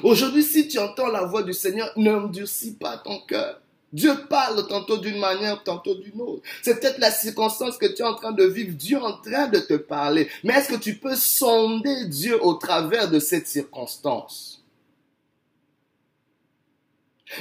Aujourd'hui, 0.01 0.43
si 0.43 0.67
tu 0.67 0.79
entends 0.79 1.07
la 1.07 1.25
voix 1.25 1.43
du 1.43 1.53
Seigneur, 1.53 1.91
n'endurcis 1.95 2.73
pas 2.73 2.97
ton 2.97 3.19
cœur. 3.21 3.59
Dieu 3.91 4.11
parle 4.27 4.67
tantôt 4.67 4.97
d'une 4.97 5.19
manière, 5.19 5.61
tantôt 5.63 5.93
d'une 5.93 6.19
autre. 6.19 6.41
C'est 6.63 6.79
peut-être 6.79 6.97
la 6.97 7.11
circonstance 7.11 7.77
que 7.77 7.85
tu 7.85 8.01
es 8.01 8.05
en 8.05 8.15
train 8.15 8.31
de 8.31 8.43
vivre. 8.43 8.71
Dieu 8.75 8.97
est 8.97 9.01
en 9.01 9.17
train 9.17 9.47
de 9.47 9.59
te 9.59 9.75
parler. 9.75 10.29
Mais 10.43 10.55
est-ce 10.55 10.69
que 10.69 10.79
tu 10.79 10.95
peux 10.95 11.15
sonder 11.15 12.07
Dieu 12.07 12.43
au 12.43 12.55
travers 12.55 13.11
de 13.11 13.19
cette 13.19 13.47
circonstance? 13.47 14.62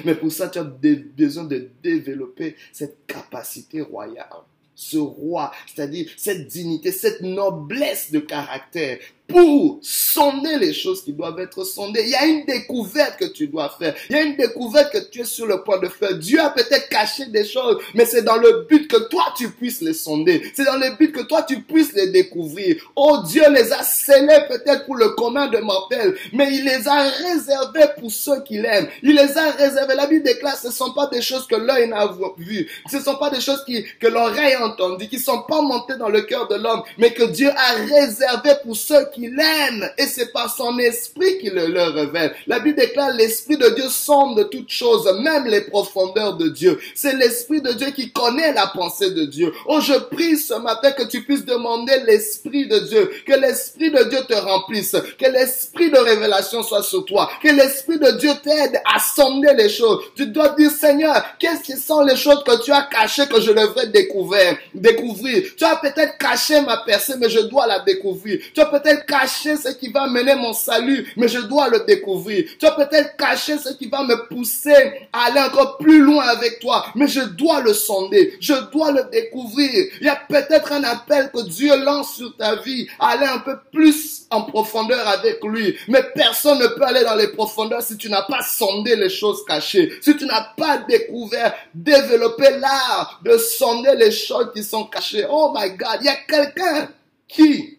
Mais 0.04 0.14
pour 0.14 0.32
ça, 0.32 0.48
tu 0.48 0.58
as 0.58 0.64
besoin 0.64 1.44
de 1.44 1.68
développer 1.82 2.56
cette 2.72 3.06
capacité 3.06 3.80
royale 3.80 4.28
ce 4.74 4.96
roi, 4.96 5.52
c'est-à-dire 5.66 6.10
cette 6.16 6.48
dignité, 6.48 6.92
cette 6.92 7.20
noblesse 7.20 8.10
de 8.10 8.18
caractère 8.20 8.98
pour 9.32 9.78
sonder 9.80 10.58
les 10.58 10.74
choses 10.74 11.02
qui 11.02 11.12
doivent 11.12 11.40
être 11.40 11.64
sondées. 11.64 12.02
Il 12.04 12.10
y 12.10 12.14
a 12.14 12.26
une 12.26 12.44
découverte 12.44 13.18
que 13.18 13.24
tu 13.24 13.48
dois 13.48 13.74
faire. 13.78 13.94
Il 14.10 14.16
y 14.16 14.18
a 14.18 14.22
une 14.22 14.36
découverte 14.36 14.92
que 14.92 15.10
tu 15.10 15.22
es 15.22 15.24
sur 15.24 15.46
le 15.46 15.62
point 15.62 15.78
de 15.78 15.88
faire. 15.88 16.14
Dieu 16.18 16.38
a 16.38 16.50
peut-être 16.50 16.88
caché 16.88 17.26
des 17.26 17.44
choses, 17.44 17.78
mais 17.94 18.04
c'est 18.04 18.22
dans 18.22 18.36
le 18.36 18.66
but 18.68 18.88
que 18.88 19.08
toi 19.08 19.32
tu 19.36 19.48
puisses 19.50 19.80
les 19.80 19.94
sonder. 19.94 20.42
C'est 20.54 20.64
dans 20.64 20.76
le 20.76 20.96
but 20.96 21.12
que 21.12 21.22
toi 21.22 21.42
tu 21.42 21.60
puisses 21.60 21.94
les 21.94 22.10
découvrir. 22.10 22.76
Oh 22.94 23.18
Dieu 23.26 23.44
les 23.50 23.72
a 23.72 23.82
scellés 23.82 24.42
peut-être 24.48 24.84
pour 24.84 24.96
le 24.96 25.10
commun 25.10 25.48
de 25.48 25.58
mortels, 25.58 26.14
mais 26.32 26.52
il 26.52 26.64
les 26.64 26.86
a 26.86 27.02
réservés 27.08 27.88
pour 27.98 28.10
ceux 28.10 28.42
qui 28.42 28.58
l'aiment. 28.58 28.88
Il 29.02 29.14
les 29.14 29.38
a 29.38 29.50
réservés. 29.52 29.94
La 29.94 30.06
Bible 30.06 30.24
déclare, 30.24 30.56
ce 30.56 30.68
ne 30.68 30.72
sont 30.72 30.92
pas 30.92 31.06
des 31.06 31.22
choses 31.22 31.46
que 31.46 31.56
l'œil 31.56 31.88
n'a 31.88 32.12
vu. 32.36 32.68
Ce 32.90 32.98
ne 32.98 33.02
sont 33.02 33.16
pas 33.16 33.30
des 33.30 33.40
choses 33.40 33.64
que 33.98 34.06
l'oreille 34.06 34.54
a 34.54 34.66
entendues, 34.66 35.08
qui 35.08 35.16
ne 35.16 35.22
sont 35.22 35.42
pas 35.42 35.62
montées 35.62 35.96
dans 35.96 36.08
le 36.08 36.22
cœur 36.22 36.48
de 36.48 36.56
l'homme, 36.56 36.82
mais 36.98 37.12
que 37.12 37.24
Dieu 37.24 37.48
a 37.48 37.72
réservé 37.88 38.50
pour 38.62 38.76
ceux 38.76 39.08
qui 39.14 39.21
l'aime 39.28 39.88
et 39.98 40.06
c'est 40.06 40.32
par 40.32 40.54
son 40.54 40.78
esprit 40.78 41.38
qu'il 41.38 41.54
le 41.54 41.66
leur 41.66 41.94
révèle. 41.94 42.34
La 42.46 42.60
Bible 42.60 42.78
déclare 42.78 43.12
l'esprit 43.12 43.56
de 43.56 43.68
Dieu 43.70 43.88
sonde 43.88 44.36
de 44.36 44.44
toutes 44.44 44.70
choses, 44.70 45.10
même 45.22 45.46
les 45.46 45.62
profondeurs 45.62 46.36
de 46.36 46.48
Dieu. 46.48 46.78
C'est 46.94 47.16
l'esprit 47.16 47.60
de 47.60 47.72
Dieu 47.72 47.90
qui 47.90 48.12
connaît 48.12 48.52
la 48.52 48.66
pensée 48.68 49.10
de 49.10 49.24
Dieu. 49.24 49.52
Oh, 49.66 49.80
je 49.80 49.94
prie 49.94 50.36
ce 50.36 50.54
matin 50.54 50.92
que 50.92 51.04
tu 51.04 51.22
puisses 51.24 51.44
demander 51.44 51.92
l'esprit 52.06 52.66
de 52.66 52.78
Dieu, 52.80 53.10
que 53.26 53.34
l'esprit 53.34 53.90
de 53.90 54.04
Dieu 54.04 54.20
te 54.28 54.34
remplisse, 54.34 54.96
que 55.18 55.30
l'esprit 55.30 55.90
de 55.90 55.98
révélation 55.98 56.62
soit 56.62 56.82
sur 56.82 57.04
toi, 57.04 57.30
que 57.42 57.48
l'esprit 57.48 57.98
de 57.98 58.12
Dieu 58.12 58.30
t'aide 58.42 58.80
à 58.92 58.98
sonder 58.98 59.52
les 59.56 59.68
choses. 59.68 60.02
Tu 60.16 60.26
dois 60.26 60.50
dire, 60.50 60.70
Seigneur, 60.70 61.22
qu'est-ce 61.38 61.62
qui 61.62 61.76
sont 61.76 62.02
les 62.02 62.16
choses 62.16 62.42
que 62.44 62.62
tu 62.64 62.72
as 62.72 62.82
cachées 62.90 63.26
que 63.26 63.40
je 63.40 63.52
devrais 63.52 63.88
découvrir, 63.88 64.56
découvrir? 64.74 65.44
Tu 65.56 65.64
as 65.64 65.76
peut-être 65.76 66.18
caché 66.18 66.60
ma 66.60 66.78
personne, 66.78 67.18
mais 67.20 67.30
je 67.30 67.40
dois 67.40 67.66
la 67.66 67.80
découvrir. 67.80 68.40
Tu 68.54 68.60
as 68.60 68.66
peut-être 68.66 69.01
caché 69.06 69.56
ce 69.56 69.70
qui 69.70 69.88
va 69.88 70.06
mener 70.06 70.34
mon 70.34 70.52
salut, 70.52 71.12
mais 71.16 71.28
je 71.28 71.40
dois 71.40 71.68
le 71.68 71.80
découvrir. 71.80 72.44
Tu 72.58 72.66
as 72.66 72.72
peut-être 72.72 73.16
caché 73.16 73.58
ce 73.58 73.70
qui 73.74 73.88
va 73.88 74.02
me 74.02 74.28
pousser 74.28 75.08
à 75.12 75.26
aller 75.26 75.40
encore 75.40 75.78
plus 75.78 76.00
loin 76.00 76.24
avec 76.24 76.60
toi, 76.60 76.86
mais 76.94 77.06
je 77.06 77.20
dois 77.20 77.60
le 77.60 77.74
sonder, 77.74 78.36
je 78.40 78.54
dois 78.70 78.92
le 78.92 79.04
découvrir. 79.10 79.86
Il 80.00 80.06
y 80.06 80.10
a 80.10 80.16
peut-être 80.28 80.72
un 80.72 80.84
appel 80.84 81.30
que 81.32 81.42
Dieu 81.48 81.72
lance 81.84 82.16
sur 82.16 82.36
ta 82.36 82.56
vie, 82.56 82.88
aller 82.98 83.26
un 83.26 83.38
peu 83.38 83.56
plus 83.72 84.26
en 84.30 84.42
profondeur 84.42 85.06
avec 85.08 85.44
lui, 85.44 85.76
mais 85.88 86.02
personne 86.14 86.58
ne 86.58 86.66
peut 86.68 86.82
aller 86.82 87.04
dans 87.04 87.14
les 87.14 87.28
profondeurs 87.28 87.82
si 87.82 87.96
tu 87.96 88.08
n'as 88.08 88.22
pas 88.22 88.42
sondé 88.42 88.96
les 88.96 89.10
choses 89.10 89.44
cachées, 89.46 89.92
si 90.00 90.16
tu 90.16 90.24
n'as 90.24 90.48
pas 90.56 90.78
découvert, 90.78 91.54
développé 91.74 92.44
l'art 92.58 93.20
de 93.24 93.36
sonder 93.36 93.94
les 93.96 94.10
choses 94.10 94.50
qui 94.54 94.62
sont 94.62 94.84
cachées. 94.84 95.26
Oh 95.28 95.52
my 95.54 95.70
God, 95.70 95.98
il 96.00 96.06
y 96.06 96.08
a 96.08 96.16
quelqu'un 96.16 96.88
qui, 97.28 97.78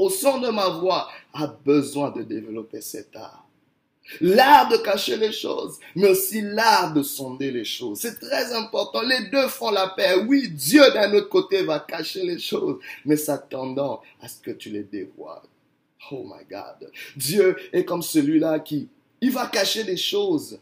au 0.00 0.08
son 0.08 0.38
de 0.38 0.48
ma 0.48 0.68
voix, 0.68 1.10
a 1.34 1.46
besoin 1.46 2.10
de 2.10 2.22
développer 2.22 2.80
cet 2.80 3.14
art. 3.16 3.46
L'art 4.20 4.68
de 4.68 4.78
cacher 4.78 5.16
les 5.16 5.30
choses, 5.30 5.78
mais 5.94 6.08
aussi 6.08 6.40
l'art 6.40 6.92
de 6.94 7.02
sonder 7.02 7.50
les 7.52 7.64
choses. 7.64 8.00
C'est 8.00 8.18
très 8.18 8.52
important. 8.54 9.02
Les 9.02 9.28
deux 9.28 9.46
font 9.46 9.70
la 9.70 9.88
paix. 9.88 10.14
Oui, 10.26 10.48
Dieu 10.48 10.82
d'un 10.92 11.12
autre 11.14 11.28
côté 11.28 11.62
va 11.62 11.80
cacher 11.80 12.24
les 12.24 12.38
choses, 12.38 12.78
mais 13.04 13.16
s'attendant 13.16 14.00
à 14.20 14.26
ce 14.26 14.40
que 14.40 14.50
tu 14.50 14.70
les 14.70 14.82
dévoiles. 14.82 15.42
Oh 16.10 16.24
my 16.24 16.44
God. 16.50 16.90
Dieu 17.14 17.56
est 17.72 17.84
comme 17.84 18.02
celui-là 18.02 18.58
qui, 18.60 18.88
il 19.20 19.30
va 19.30 19.46
cacher 19.46 19.84
des 19.84 19.98
choses, 19.98 20.58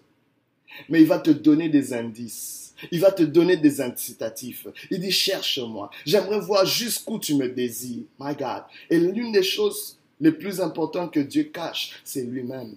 mais 0.89 1.01
il 1.01 1.07
va 1.07 1.21
te 1.21 1.31
donner 1.31 1.69
des 1.69 1.95
indices. 1.95 2.68
Il 2.91 3.01
va 3.01 3.11
te 3.13 3.23
donner 3.23 3.57
des 3.57 3.81
incitatifs. 3.81 4.67
Il 4.91 5.01
dit, 5.01 5.11
cherche-moi. 5.11 5.91
J'aimerais 6.07 6.41
voir 6.41 6.65
jusqu'où 6.65 7.19
tu 7.19 7.35
me 7.35 7.49
désires. 7.49 8.05
My 8.19 8.35
God. 8.35 8.63
Et 8.91 8.99
l'une 8.99 9.33
des 9.33 9.43
choses 9.43 9.99
les 10.21 10.33
plus 10.33 10.61
importantes 10.61 11.13
que 11.13 11.21
Dieu 11.21 11.45
cache, 11.45 12.01
c'est 12.05 12.25
lui-même. 12.25 12.77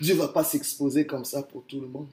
Dieu 0.00 0.14
ne 0.14 0.20
va 0.20 0.28
pas 0.28 0.44
s'exposer 0.44 1.06
comme 1.06 1.24
ça 1.24 1.42
pour 1.42 1.64
tout 1.64 1.80
le 1.80 1.88
monde. 1.88 2.08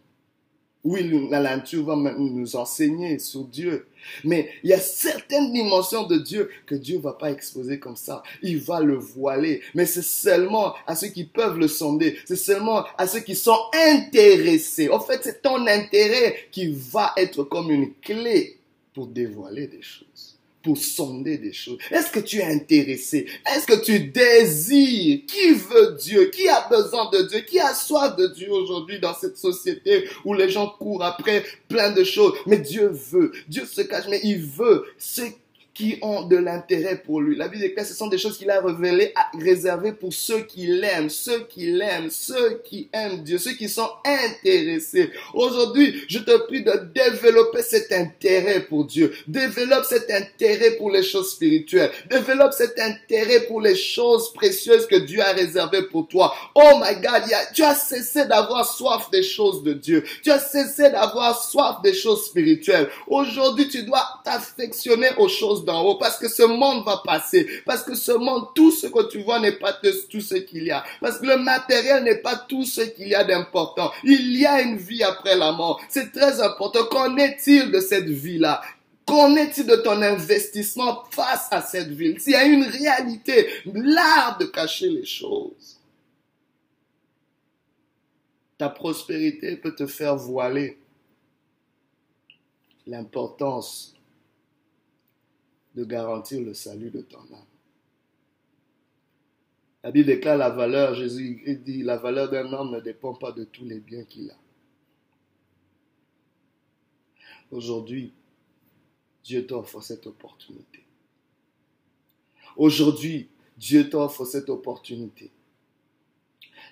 Oui, 0.85 1.27
la 1.31 1.41
nature 1.41 1.83
va 1.83 1.95
nous 1.95 2.55
enseigner 2.55 3.17
sur 3.17 3.45
Dieu. 3.45 3.87
Mais 4.23 4.51
il 4.63 4.69
y 4.69 4.73
a 4.73 4.79
certaines 4.79 5.51
dimensions 5.51 6.05
de 6.05 6.17
Dieu 6.17 6.51
que 6.67 6.75
Dieu 6.75 6.99
va 6.99 7.13
pas 7.13 7.31
exposer 7.31 7.79
comme 7.79 7.95
ça. 7.95 8.21
Il 8.43 8.59
va 8.59 8.81
le 8.81 8.95
voiler. 8.95 9.61
Mais 9.73 9.87
c'est 9.87 10.03
seulement 10.03 10.75
à 10.85 10.95
ceux 10.95 11.07
qui 11.07 11.23
peuvent 11.23 11.57
le 11.57 11.67
sonder. 11.67 12.19
C'est 12.25 12.35
seulement 12.35 12.85
à 12.99 13.07
ceux 13.07 13.21
qui 13.21 13.33
sont 13.35 13.57
intéressés. 13.73 14.89
En 14.89 14.99
fait, 14.99 15.21
c'est 15.23 15.41
ton 15.41 15.65
intérêt 15.65 16.35
qui 16.51 16.67
va 16.71 17.13
être 17.17 17.43
comme 17.43 17.71
une 17.71 17.91
clé 17.95 18.59
pour 18.93 19.07
dévoiler 19.07 19.65
des 19.65 19.81
choses 19.81 20.34
pour 20.65 20.77
sonder 20.77 21.37
des 21.37 21.53
choses. 21.53 21.77
Est-ce 21.91 22.11
que 22.11 22.19
tu 22.19 22.39
es 22.39 22.43
intéressé? 22.43 23.27
Est-ce 23.45 23.67
que 23.67 23.85
tu 23.85 23.99
désires? 23.99 25.21
Qui 25.27 25.51
veut 25.53 25.95
Dieu? 26.01 26.31
Qui 26.33 26.49
a 26.49 26.67
besoin 26.67 27.07
de 27.11 27.21
Dieu? 27.21 27.41
Qui 27.41 27.59
a 27.59 27.71
soif 27.75 28.15
de 28.15 28.25
Dieu 28.27 28.51
aujourd'hui 28.51 28.99
dans 28.99 29.13
cette 29.13 29.37
société 29.37 30.09
où 30.25 30.33
les 30.33 30.49
gens 30.49 30.67
courent 30.79 31.03
après 31.03 31.45
plein 31.69 31.91
de 31.91 32.03
choses? 32.03 32.33
Mais 32.47 32.57
Dieu 32.57 32.87
veut. 32.87 33.31
Dieu 33.47 33.65
se 33.65 33.81
cache, 33.81 34.05
mais 34.09 34.19
il 34.23 34.41
veut. 34.41 34.85
C'est 34.97 35.35
qui 35.75 35.99
ont 36.01 36.23
de 36.23 36.37
l'intérêt 36.37 36.95
pour 36.95 37.19
lui. 37.19 37.35
La 37.35 37.49
Bible 37.49 37.61
déclare, 37.61 37.85
ce 37.85 37.93
sont 37.93 38.07
des 38.07 38.17
choses 38.17 38.37
qu'il 38.37 38.49
a 38.49 38.61
révélées, 38.61 39.13
réservées 39.37 39.91
pour 39.91 40.13
ceux 40.13 40.39
qui 40.39 40.67
l'aiment, 40.67 41.09
ceux 41.09 41.45
qui 41.47 41.69
l'aiment, 41.69 42.09
ceux 42.09 42.61
qui 42.63 42.87
aiment 42.93 43.21
Dieu, 43.23 43.37
ceux 43.37 43.51
qui 43.51 43.67
sont 43.67 43.89
intéressés. 44.05 45.11
Aujourd'hui, 45.33 46.05
je 46.07 46.19
te 46.19 46.37
prie 46.47 46.63
de 46.63 46.71
développer 46.95 47.61
cet 47.61 47.91
intérêt 47.91 48.61
pour 48.61 48.85
Dieu. 48.85 49.13
Développe 49.27 49.83
cet 49.83 50.09
intérêt 50.09 50.71
pour 50.71 50.91
les 50.91 51.03
choses 51.03 51.33
spirituelles. 51.33 51.91
Développe 52.09 52.53
cet 52.53 52.79
intérêt 52.79 53.41
pour 53.41 53.59
les 53.59 53.75
choses 53.75 54.31
précieuses 54.31 54.87
que 54.87 54.95
Dieu 54.95 55.21
a 55.21 55.33
réservées 55.33 55.83
pour 55.83 56.07
toi. 56.07 56.33
Oh 56.55 56.79
my 56.81 56.95
God, 57.01 57.23
tu 57.53 57.63
as 57.63 57.75
cessé 57.75 58.25
d'avoir 58.25 58.65
soif 58.65 59.09
des 59.11 59.23
choses 59.23 59.61
de 59.61 59.73
Dieu. 59.73 60.05
Tu 60.23 60.31
as 60.31 60.39
cessé 60.39 60.89
d'avoir 60.89 61.43
soif 61.43 61.81
des 61.83 61.93
choses 61.93 62.27
spirituelles. 62.27 62.87
Aujourd'hui, 63.07 63.67
tu 63.67 63.83
dois 63.83 64.05
t'affectionner 64.23 65.09
aux 65.17 65.27
choses 65.27 65.64
d'en 65.65 65.81
haut, 65.83 65.95
parce 65.95 66.17
que 66.17 66.29
ce 66.29 66.43
monde 66.43 66.85
va 66.85 67.01
passer, 67.03 67.47
parce 67.65 67.83
que 67.83 67.95
ce 67.95 68.11
monde, 68.11 68.49
tout 68.55 68.71
ce 68.71 68.87
que 68.87 69.09
tu 69.09 69.23
vois 69.23 69.39
n'est 69.39 69.57
pas 69.57 69.73
tout 69.73 70.21
ce 70.21 70.35
qu'il 70.35 70.63
y 70.63 70.71
a, 70.71 70.83
parce 71.01 71.19
que 71.19 71.25
le 71.25 71.37
matériel 71.37 72.03
n'est 72.03 72.21
pas 72.21 72.35
tout 72.37 72.63
ce 72.63 72.81
qu'il 72.81 73.07
y 73.07 73.15
a 73.15 73.23
d'important. 73.23 73.91
Il 74.03 74.37
y 74.37 74.45
a 74.45 74.61
une 74.61 74.77
vie 74.77 75.03
après 75.03 75.35
la 75.35 75.51
mort. 75.51 75.81
C'est 75.89 76.11
très 76.11 76.41
important. 76.41 76.85
Qu'en 76.85 77.17
est-il 77.17 77.71
de 77.71 77.79
cette 77.79 78.07
vie-là? 78.07 78.61
Qu'en 79.05 79.35
est-il 79.35 79.67
de 79.67 79.75
ton 79.75 80.01
investissement 80.01 81.03
face 81.11 81.47
à 81.51 81.61
cette 81.61 81.89
ville? 81.89 82.19
S'il 82.19 82.33
y 82.33 82.35
a 82.35 82.45
une 82.45 82.63
réalité, 82.63 83.49
l'art 83.65 84.37
de 84.39 84.45
cacher 84.45 84.89
les 84.89 85.05
choses. 85.05 85.79
Ta 88.57 88.69
prospérité 88.69 89.57
peut 89.57 89.75
te 89.75 89.85
faire 89.85 90.15
voiler 90.15 90.77
l'importance 92.87 93.94
de 95.75 95.83
garantir 95.83 96.41
le 96.41 96.53
salut 96.53 96.89
de 96.89 97.01
ton 97.01 97.19
âme. 97.19 97.45
La 99.83 99.91
Bible 99.91 100.07
déclare 100.07 100.37
la 100.37 100.49
valeur, 100.49 100.95
Jésus 100.95 101.61
dit, 101.63 101.83
la 101.83 101.97
valeur 101.97 102.31
d'un 102.31 102.51
homme 102.53 102.71
ne 102.71 102.79
dépend 102.79 103.13
pas 103.13 103.31
de 103.31 103.43
tous 103.43 103.65
les 103.65 103.79
biens 103.79 104.03
qu'il 104.03 104.31
a. 104.31 104.37
Aujourd'hui, 107.51 108.11
Dieu 109.23 109.45
t'offre 109.45 109.81
cette 109.81 110.07
opportunité. 110.07 110.83
Aujourd'hui, 112.57 113.29
Dieu 113.57 113.89
t'offre 113.89 114.25
cette 114.25 114.49
opportunité. 114.49 115.31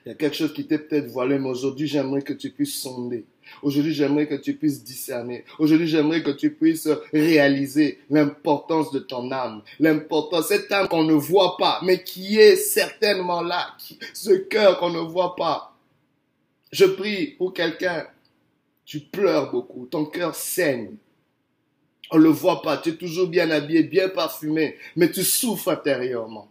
Il 0.05 0.09
y 0.09 0.11
a 0.11 0.15
quelque 0.15 0.35
chose 0.35 0.53
qui 0.53 0.65
t'est 0.65 0.79
peut-être 0.79 1.07
voilé, 1.07 1.37
mais 1.37 1.49
aujourd'hui, 1.49 1.87
j'aimerais 1.87 2.23
que 2.23 2.33
tu 2.33 2.49
puisses 2.49 2.81
sonder 2.81 3.25
Aujourd'hui, 3.61 3.93
j'aimerais 3.93 4.27
que 4.27 4.35
tu 4.35 4.53
puisses 4.55 4.83
discerner. 4.83 5.45
Aujourd'hui, 5.59 5.87
j'aimerais 5.87 6.23
que 6.23 6.31
tu 6.31 6.51
puisses 6.51 6.89
réaliser 7.11 7.99
l'importance 8.09 8.91
de 8.91 8.99
ton 8.99 9.31
âme. 9.31 9.61
L'importance, 9.79 10.47
cette 10.47 10.71
âme 10.71 10.87
qu'on 10.87 11.03
ne 11.03 11.13
voit 11.13 11.57
pas, 11.57 11.79
mais 11.83 12.03
qui 12.03 12.39
est 12.39 12.55
certainement 12.55 13.41
là. 13.41 13.75
ce 14.13 14.31
cœur 14.31 14.79
qu'on 14.79 14.89
ne 14.89 14.99
voit 14.99 15.35
pas. 15.35 15.77
Je 16.71 16.85
prie 16.85 17.27
pour 17.37 17.53
quelqu'un. 17.53 18.07
Tu 18.85 18.99
pleures 18.99 19.51
beaucoup. 19.51 19.85
Ton 19.85 20.05
cœur 20.05 20.35
saigne. 20.35 20.95
On 22.11 22.17
ne 22.17 22.23
le 22.23 22.29
voit 22.29 22.61
pas. 22.61 22.77
Tu 22.77 22.89
es 22.89 22.95
toujours 22.95 23.27
bien 23.27 23.49
habillé, 23.51 23.83
bien 23.83 24.09
parfumé, 24.09 24.77
mais 24.95 25.11
tu 25.11 25.23
souffres 25.23 25.69
intérieurement. 25.69 26.49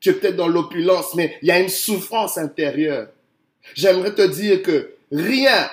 Tu 0.00 0.10
es 0.10 0.12
peut-être 0.12 0.36
dans 0.36 0.48
l'opulence, 0.48 1.14
mais 1.14 1.38
il 1.40 1.48
y 1.48 1.50
a 1.50 1.60
une 1.60 1.68
souffrance 1.68 2.36
intérieure. 2.36 3.08
J'aimerais 3.74 4.14
te 4.14 4.22
dire 4.22 4.62
que 4.62 4.93
Rien, 5.14 5.70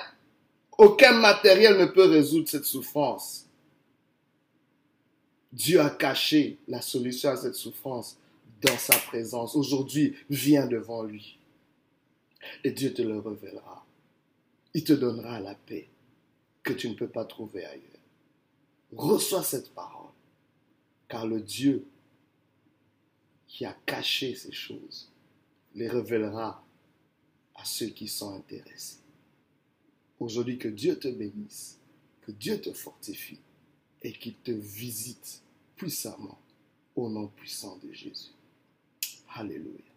aucun 0.78 1.14
matériel 1.14 1.76
ne 1.76 1.86
peut 1.86 2.08
résoudre 2.08 2.48
cette 2.48 2.64
souffrance. 2.64 3.48
Dieu 5.52 5.80
a 5.80 5.90
caché 5.90 6.58
la 6.68 6.80
solution 6.80 7.30
à 7.30 7.36
cette 7.36 7.56
souffrance 7.56 8.16
dans 8.60 8.78
sa 8.78 8.96
présence. 8.98 9.56
Aujourd'hui, 9.56 10.14
viens 10.30 10.68
devant 10.68 11.02
lui. 11.02 11.40
Et 12.62 12.70
Dieu 12.70 12.94
te 12.94 13.02
le 13.02 13.18
révélera. 13.18 13.84
Il 14.74 14.84
te 14.84 14.92
donnera 14.92 15.40
la 15.40 15.56
paix 15.56 15.88
que 16.62 16.72
tu 16.72 16.88
ne 16.88 16.94
peux 16.94 17.08
pas 17.08 17.24
trouver 17.24 17.64
ailleurs. 17.64 17.82
Reçois 18.96 19.42
cette 19.42 19.74
parole, 19.74 20.12
car 21.08 21.26
le 21.26 21.40
Dieu 21.40 21.84
qui 23.48 23.64
a 23.64 23.76
caché 23.86 24.36
ces 24.36 24.52
choses 24.52 25.10
les 25.74 25.88
révélera 25.88 26.64
à 27.56 27.64
ceux 27.64 27.88
qui 27.88 28.06
sont 28.06 28.36
intéressés. 28.36 29.01
Aujourd'hui, 30.22 30.56
que 30.56 30.68
Dieu 30.68 30.96
te 30.96 31.08
bénisse, 31.08 31.80
que 32.20 32.30
Dieu 32.30 32.60
te 32.60 32.72
fortifie 32.72 33.40
et 34.02 34.12
qu'il 34.12 34.34
te 34.34 34.52
visite 34.52 35.42
puissamment 35.74 36.38
au 36.94 37.08
nom 37.08 37.26
puissant 37.26 37.76
de 37.82 37.92
Jésus. 37.92 38.30
Alléluia. 39.34 39.91